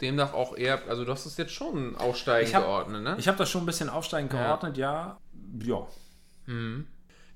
[0.00, 3.16] demnach auch eher, also du hast es jetzt schon aufsteigen Ich hab- geordnet, ne?
[3.18, 4.42] Ich habe das schon ein bisschen aufsteigend Ja.
[4.46, 5.18] geordnet, ja.
[5.62, 5.86] Ja.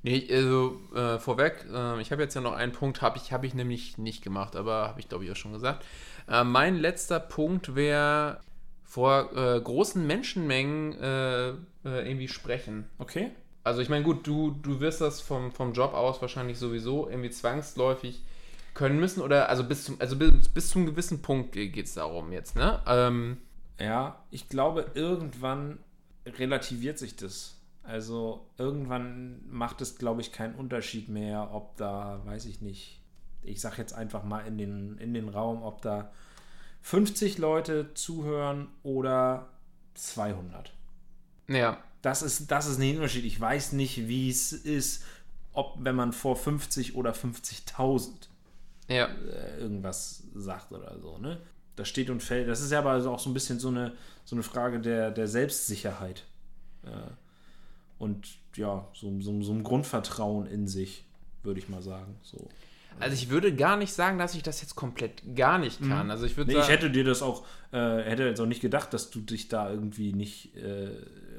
[0.04, 3.42] Nee, also äh, vorweg, äh, ich habe jetzt ja noch einen Punkt, habe ich, hab
[3.42, 5.82] ich nämlich nicht gemacht, aber habe ich glaube ich auch schon gesagt.
[6.28, 8.40] Äh, mein letzter Punkt wäre
[8.82, 12.84] vor äh, großen Menschenmengen äh, äh, irgendwie sprechen.
[12.98, 13.30] Okay.
[13.62, 17.30] Also ich meine, gut, du, du wirst das vom, vom Job aus wahrscheinlich sowieso irgendwie
[17.30, 18.22] zwangsläufig
[18.74, 22.30] können müssen oder also bis zum, also bis, bis zum gewissen Punkt geht es darum
[22.30, 22.82] jetzt, ne?
[22.86, 23.38] Ähm,
[23.80, 25.78] Ja, ich glaube, irgendwann
[26.26, 27.56] relativiert sich das.
[27.84, 33.02] Also irgendwann macht es, glaube ich, keinen Unterschied mehr, ob da, weiß ich nicht,
[33.42, 36.10] ich sage jetzt einfach mal in den, in den Raum, ob da
[36.80, 39.50] 50 Leute zuhören oder
[39.94, 40.72] 200.
[41.48, 43.24] ja, Das ist, das ist ein Unterschied.
[43.24, 45.04] Ich weiß nicht, wie es ist,
[45.52, 48.28] ob wenn man vor 50 oder 50.000
[48.88, 51.40] ja, äh, irgendwas sagt oder so, ne?
[51.76, 52.48] Das steht und fällt.
[52.48, 53.92] Das ist ja aber auch so ein bisschen so eine,
[54.24, 56.24] so eine Frage der, der Selbstsicherheit.
[56.84, 57.10] Äh,
[57.98, 61.04] und ja, so, so, so ein Grundvertrauen in sich,
[61.42, 62.16] würde ich mal sagen.
[62.22, 62.48] So.
[63.00, 66.10] Also ich würde gar nicht sagen, dass ich das jetzt komplett gar nicht kann.
[66.10, 68.60] Also ich würde Nee, ich sagen, hätte dir das auch, äh, hätte jetzt auch nicht
[68.60, 70.90] gedacht, dass du dich da irgendwie nicht, äh,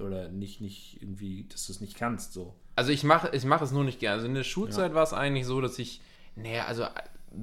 [0.02, 2.54] oder nicht, nicht irgendwie, dass du es nicht kannst, so.
[2.76, 4.16] also ich mache ich mache es nur nicht gerne.
[4.16, 6.02] Also in der Schulzeit war es eigentlich so, dass ich,
[6.36, 6.86] naja, also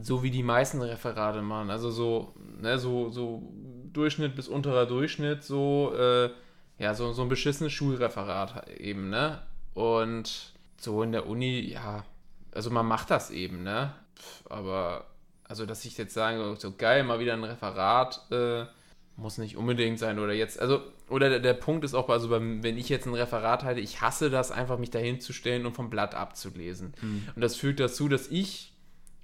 [0.03, 3.51] so wie die meisten Referate machen, also so, ne, so, so
[3.93, 6.31] Durchschnitt bis unterer Durchschnitt, so, äh,
[6.83, 9.41] ja, so, so ein beschissenes Schulreferat eben, ne?
[9.73, 12.05] Und so in der Uni, ja,
[12.53, 13.95] also man macht das eben, ne?
[14.19, 15.07] Pff, Aber,
[15.45, 18.65] also dass ich jetzt sage, so geil, mal wieder ein Referat, äh,
[19.17, 22.65] muss nicht unbedingt sein oder jetzt, also, oder der, der Punkt ist auch, also beim,
[22.65, 25.75] wenn ich jetzt ein Referat halte, ich hasse das einfach, mich dahin zu stellen und
[25.75, 26.95] vom Blatt abzulesen.
[27.37, 28.73] Und das führt dazu, dass ich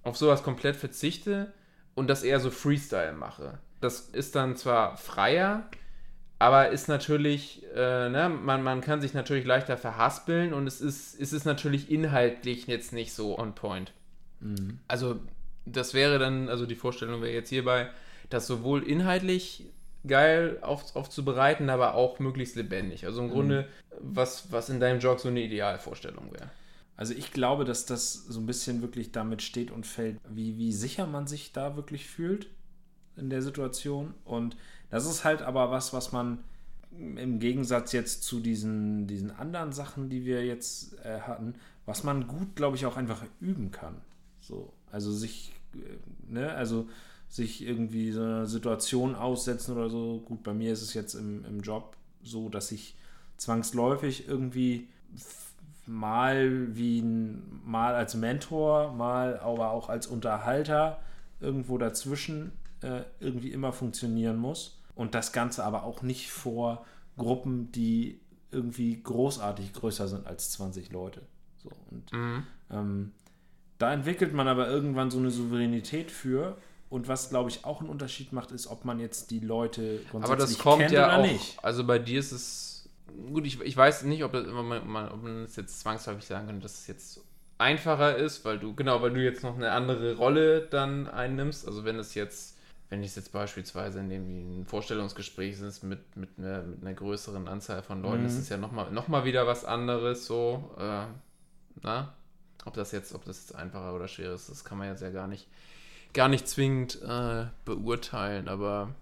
[0.05, 1.53] auf sowas komplett verzichte
[1.97, 3.59] und das eher so Freestyle mache.
[3.81, 5.69] Das ist dann zwar freier,
[6.39, 11.21] aber ist natürlich, äh, ne, man, man kann sich natürlich leichter verhaspeln und es ist,
[11.21, 13.93] es ist natürlich inhaltlich jetzt nicht so on point.
[14.87, 15.19] Also,
[15.67, 17.91] das wäre dann, also die Vorstellung wäre jetzt hierbei,
[18.31, 19.65] das sowohl inhaltlich
[20.07, 23.05] geil auf, aufzubereiten, aber auch möglichst lebendig.
[23.05, 23.67] Also im Grunde,
[24.01, 26.51] was, was in deinem Jog so eine Idealvorstellung wäre.
[26.97, 30.73] Also ich glaube, dass das so ein bisschen wirklich damit steht und fällt, wie, wie
[30.73, 32.49] sicher man sich da wirklich fühlt
[33.17, 34.15] in der Situation.
[34.25, 34.57] Und
[34.91, 36.39] das ist halt aber was, was man
[36.91, 41.55] im Gegensatz jetzt zu diesen, diesen anderen Sachen, die wir jetzt äh, hatten,
[41.87, 43.97] was man gut, glaube ich, auch einfach üben kann.
[44.41, 46.89] So, also sich, äh, ne, also
[47.29, 50.23] sich irgendwie so einer Situation aussetzen oder so.
[50.25, 52.97] Gut, bei mir ist es jetzt im, im Job so, dass ich
[53.37, 54.89] zwangsläufig irgendwie
[55.87, 61.01] mal wie ein, mal als Mentor, mal aber auch als Unterhalter
[61.41, 64.78] irgendwo dazwischen äh, irgendwie immer funktionieren muss.
[64.99, 66.85] Und das Ganze aber auch nicht vor
[67.17, 68.21] Gruppen, die
[68.51, 71.23] irgendwie großartig größer sind als 20 Leute.
[71.63, 72.13] So, und
[72.71, 73.13] ähm,
[73.79, 76.59] da entwickelt man aber irgendwann so eine Souveränität für.
[76.91, 80.21] Und was, glaube ich, auch einen Unterschied macht, ist, ob man jetzt die Leute Aber
[80.21, 81.23] grundsätzlich das kommt kennt ja oder auch.
[81.23, 81.63] nicht.
[81.63, 82.89] Also bei dir ist es.
[83.33, 86.47] Gut, ich, ich weiß nicht, ob, das, ob, man, ob man es jetzt zwangsläufig sagen
[86.47, 87.21] könnte, dass es jetzt
[87.57, 91.67] einfacher ist, weil du, genau, weil du jetzt noch eine andere Rolle dann einnimmst.
[91.67, 92.58] Also wenn es jetzt,
[92.91, 97.83] wenn es jetzt beispielsweise in dem Vorstellungsgespräch ist mit, mit, einer, mit einer größeren Anzahl
[97.83, 98.27] von Leuten, Mhm.
[98.27, 100.71] ist es ja nochmal noch mal wieder was anderes so.
[100.79, 101.07] Äh,
[101.83, 102.15] na?
[102.65, 105.11] Ob das jetzt, ob das jetzt einfacher oder schwerer ist, das kann man jetzt ja
[105.11, 105.47] gar nicht,
[106.13, 108.95] gar nicht zwingend äh, beurteilen, aber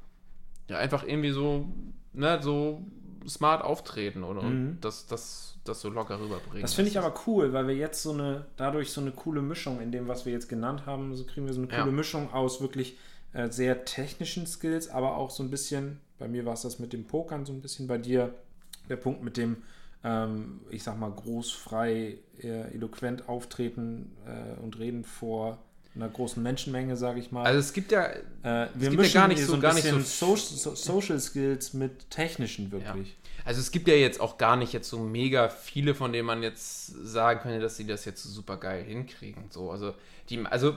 [0.69, 1.67] ja, einfach irgendwie so,
[2.13, 2.83] ne, so
[3.29, 4.49] smart auftreten oder Mhm.
[4.49, 6.61] und das, das, das so locker rüberbringen.
[6.63, 9.81] Das finde ich aber cool, weil wir jetzt so eine, dadurch so eine coole Mischung
[9.81, 11.81] in dem, was wir jetzt genannt haben, so kriegen wir so eine Ja.
[11.83, 12.97] coole Mischung aus wirklich
[13.37, 16.95] äh, sehr technischen Skills, aber auch so ein bisschen, bei mir war es das mit
[16.95, 18.35] dem Pokern, so ein bisschen bei dir
[18.89, 19.59] der Punkt mit dem,
[20.03, 25.59] ähm, ich sag mal, groß, frei, äh, eloquent auftreten äh, und reden vor
[25.97, 27.45] einer großen Menschenmenge, sage ich mal.
[27.45, 28.05] Also es gibt ja,
[28.43, 32.11] äh, wir gibt ja gar nicht so- ein gar nicht so- so Social Skills mit
[32.11, 33.17] technischen wirklich.
[33.45, 36.43] also es gibt ja jetzt auch gar nicht jetzt so mega viele, von denen man
[36.43, 39.45] jetzt sagen könnte, dass sie das jetzt so super geil hinkriegen.
[39.51, 39.95] So, also
[40.31, 40.77] die, also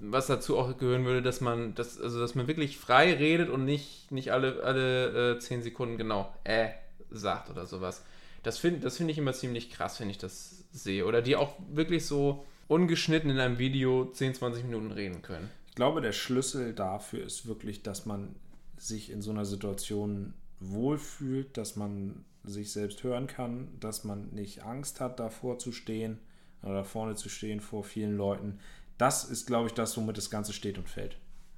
[0.00, 3.64] was dazu auch gehören würde, dass man, das, also dass man wirklich frei redet und
[3.64, 6.68] nicht, nicht alle, alle äh, 10 Sekunden genau äh
[7.10, 8.02] sagt oder sowas.
[8.42, 11.06] Das finde das find ich immer ziemlich krass, wenn ich das sehe.
[11.06, 15.50] Oder die auch wirklich so ungeschnitten in einem Video 10, 20 Minuten reden können.
[15.68, 18.34] Ich glaube, der Schlüssel dafür ist wirklich, dass man
[18.76, 24.64] sich in so einer Situation wohlfühlt, dass man sich selbst hören kann, dass man nicht
[24.64, 26.18] Angst hat, davor zu stehen
[26.62, 28.58] oder vorne zu stehen vor vielen Leuten.
[28.96, 31.16] Das ist, glaube ich, das, womit das Ganze steht und fällt.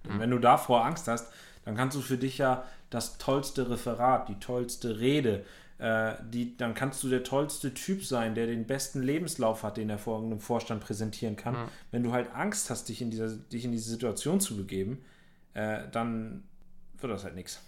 [0.08, 1.30] Und wenn du davor Angst hast,
[1.64, 5.44] dann kannst du für dich ja das tollste Referat, die tollste Rede,
[5.80, 9.88] äh, die, dann kannst du der tollste Typ sein, der den besten Lebenslauf hat, den
[9.88, 11.56] er vor einem Vorstand präsentieren kann.
[11.90, 15.02] Wenn du halt Angst hast, dich in, dieser, dich in diese Situation zu begeben,
[15.54, 16.44] äh, dann
[16.98, 17.60] wird das halt nichts.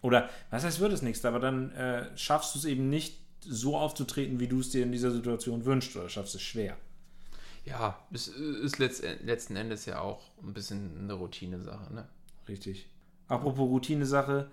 [0.00, 3.76] Oder, was heißt, wird es nichts, aber dann äh, schaffst du es eben nicht so
[3.76, 6.76] aufzutreten, wie du es dir in dieser Situation wünschst, oder schaffst es schwer.
[7.66, 12.08] Ja, es ist letzt, letzten Endes ja auch ein bisschen eine Routine-Sache, ne?
[12.48, 12.86] Richtig.
[13.28, 14.50] Apropos Routine-Sache,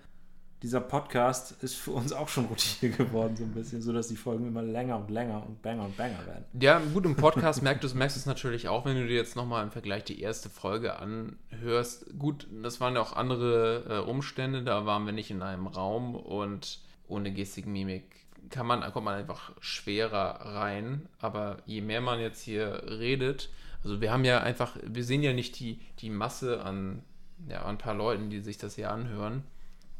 [0.62, 4.16] dieser Podcast ist für uns auch schon Routine geworden, so ein bisschen, so dass die
[4.16, 6.46] Folgen immer länger und länger und banger und banger werden.
[6.60, 9.16] Ja, gut, im Podcast merkst du es merkst du es natürlich auch, wenn du dir
[9.16, 12.18] jetzt nochmal im Vergleich die erste Folge anhörst.
[12.18, 16.16] Gut, das waren ja auch andere äh, Umstände, da waren wir nicht in einem Raum
[16.16, 21.08] und ohne Gestik, Mimik kann man, kommt man einfach schwerer rein.
[21.20, 23.50] Aber je mehr man jetzt hier redet,
[23.84, 27.02] also wir haben ja einfach, wir sehen ja nicht die, die Masse an,
[27.48, 29.44] ja, an ein paar Leuten, die sich das hier anhören.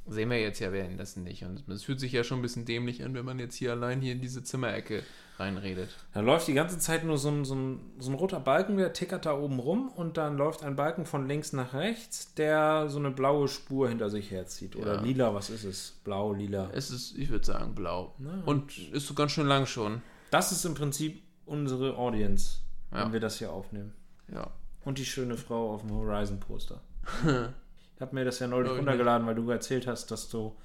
[0.08, 1.44] Sehen wir jetzt ja währenddessen nicht.
[1.44, 4.02] Und es fühlt sich ja schon ein bisschen dämlich an, wenn man jetzt hier allein
[4.02, 5.04] hier in diese Zimmerecke
[5.38, 5.90] reinredet.
[6.14, 8.94] Da läuft die ganze Zeit nur so ein, so, ein, so ein roter Balken, der
[8.94, 12.98] tickert da oben rum und dann läuft ein Balken von links nach rechts, der so
[13.00, 14.76] eine blaue Spur hinter sich herzieht.
[14.76, 15.02] Oder Ja.
[15.02, 16.00] lila, was ist es?
[16.04, 16.70] Blau, lila.
[16.74, 18.16] Es ist, ich würde sagen, blau.
[18.46, 20.02] Und ist so ganz schön lang schon.
[20.32, 22.58] Das ist im Prinzip unsere Audience,
[22.92, 23.06] Ja.
[23.06, 23.94] wenn wir das hier aufnehmen.
[24.34, 24.48] Ja.
[24.84, 26.82] Und die schöne Frau auf dem Horizon-Poster.
[28.02, 30.56] ich habe mir das ja neulich runtergeladen, weil du erzählt hast, dass du,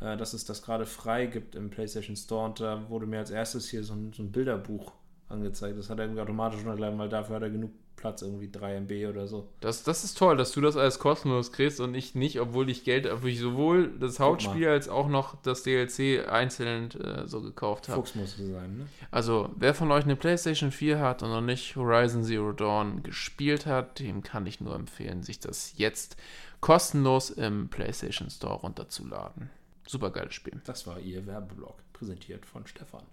[0.00, 3.30] äh, dass es das gerade frei gibt im PlayStation Store und da wurde mir als
[3.30, 4.92] erstes hier so ein, so ein Bilderbuch
[5.28, 5.78] angezeigt.
[5.78, 9.10] Das hat er irgendwie automatisch runtergeladen, weil dafür hat er genug Platz, irgendwie 3 MB
[9.10, 9.48] oder so.
[9.60, 12.84] Das, das ist toll, dass du das alles kostenlos kriegst und ich nicht, obwohl ich
[12.84, 17.88] Geld, obwohl ich sowohl das Hauptspiel als auch noch das DLC einzeln äh, so gekauft
[17.88, 18.00] habe.
[18.00, 18.86] Fuchs muss sein, ne?
[19.10, 23.66] Also, wer von euch eine PlayStation 4 hat und noch nicht Horizon Zero Dawn gespielt
[23.66, 26.16] hat, dem kann ich nur empfehlen, sich das jetzt
[26.60, 29.50] kostenlos im PlayStation Store runterzuladen.
[29.86, 30.60] Super geiles Spiel.
[30.64, 33.04] Das war ihr Werbeblock, präsentiert von Stefan.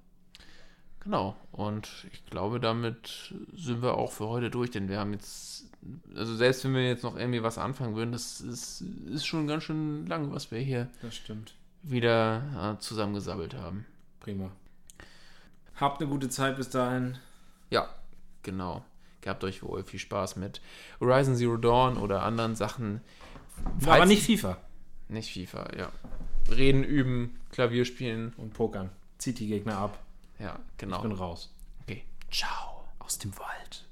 [1.00, 1.36] Genau.
[1.52, 5.66] Und ich glaube, damit sind wir auch für heute durch, denn wir haben jetzt,
[6.16, 9.64] also selbst wenn wir jetzt noch irgendwie was anfangen würden, das ist, ist schon ganz
[9.64, 11.54] schön lang, was wir hier Das stimmt.
[11.84, 13.86] wieder äh, zusammengesammelt haben.
[14.20, 14.52] Prima.
[15.76, 17.18] Habt eine gute Zeit bis dahin.
[17.70, 17.88] Ja,
[18.42, 18.84] genau.
[19.22, 20.60] Gehabt euch wohl viel Spaß mit
[21.00, 23.02] Horizon Zero Dawn oder anderen Sachen.
[23.64, 24.58] Aber Falls- nicht FIFA.
[25.08, 25.92] Nicht FIFA, ja.
[26.50, 28.34] Reden, üben, Klavier spielen.
[28.38, 28.90] Und pokern.
[29.18, 30.00] Zieht die Gegner ab.
[30.40, 31.16] Ja, Ich bin genau.
[31.16, 31.54] raus.
[31.84, 32.04] Okay.
[32.32, 32.84] Ciao.
[33.00, 33.85] Aus dem Wald.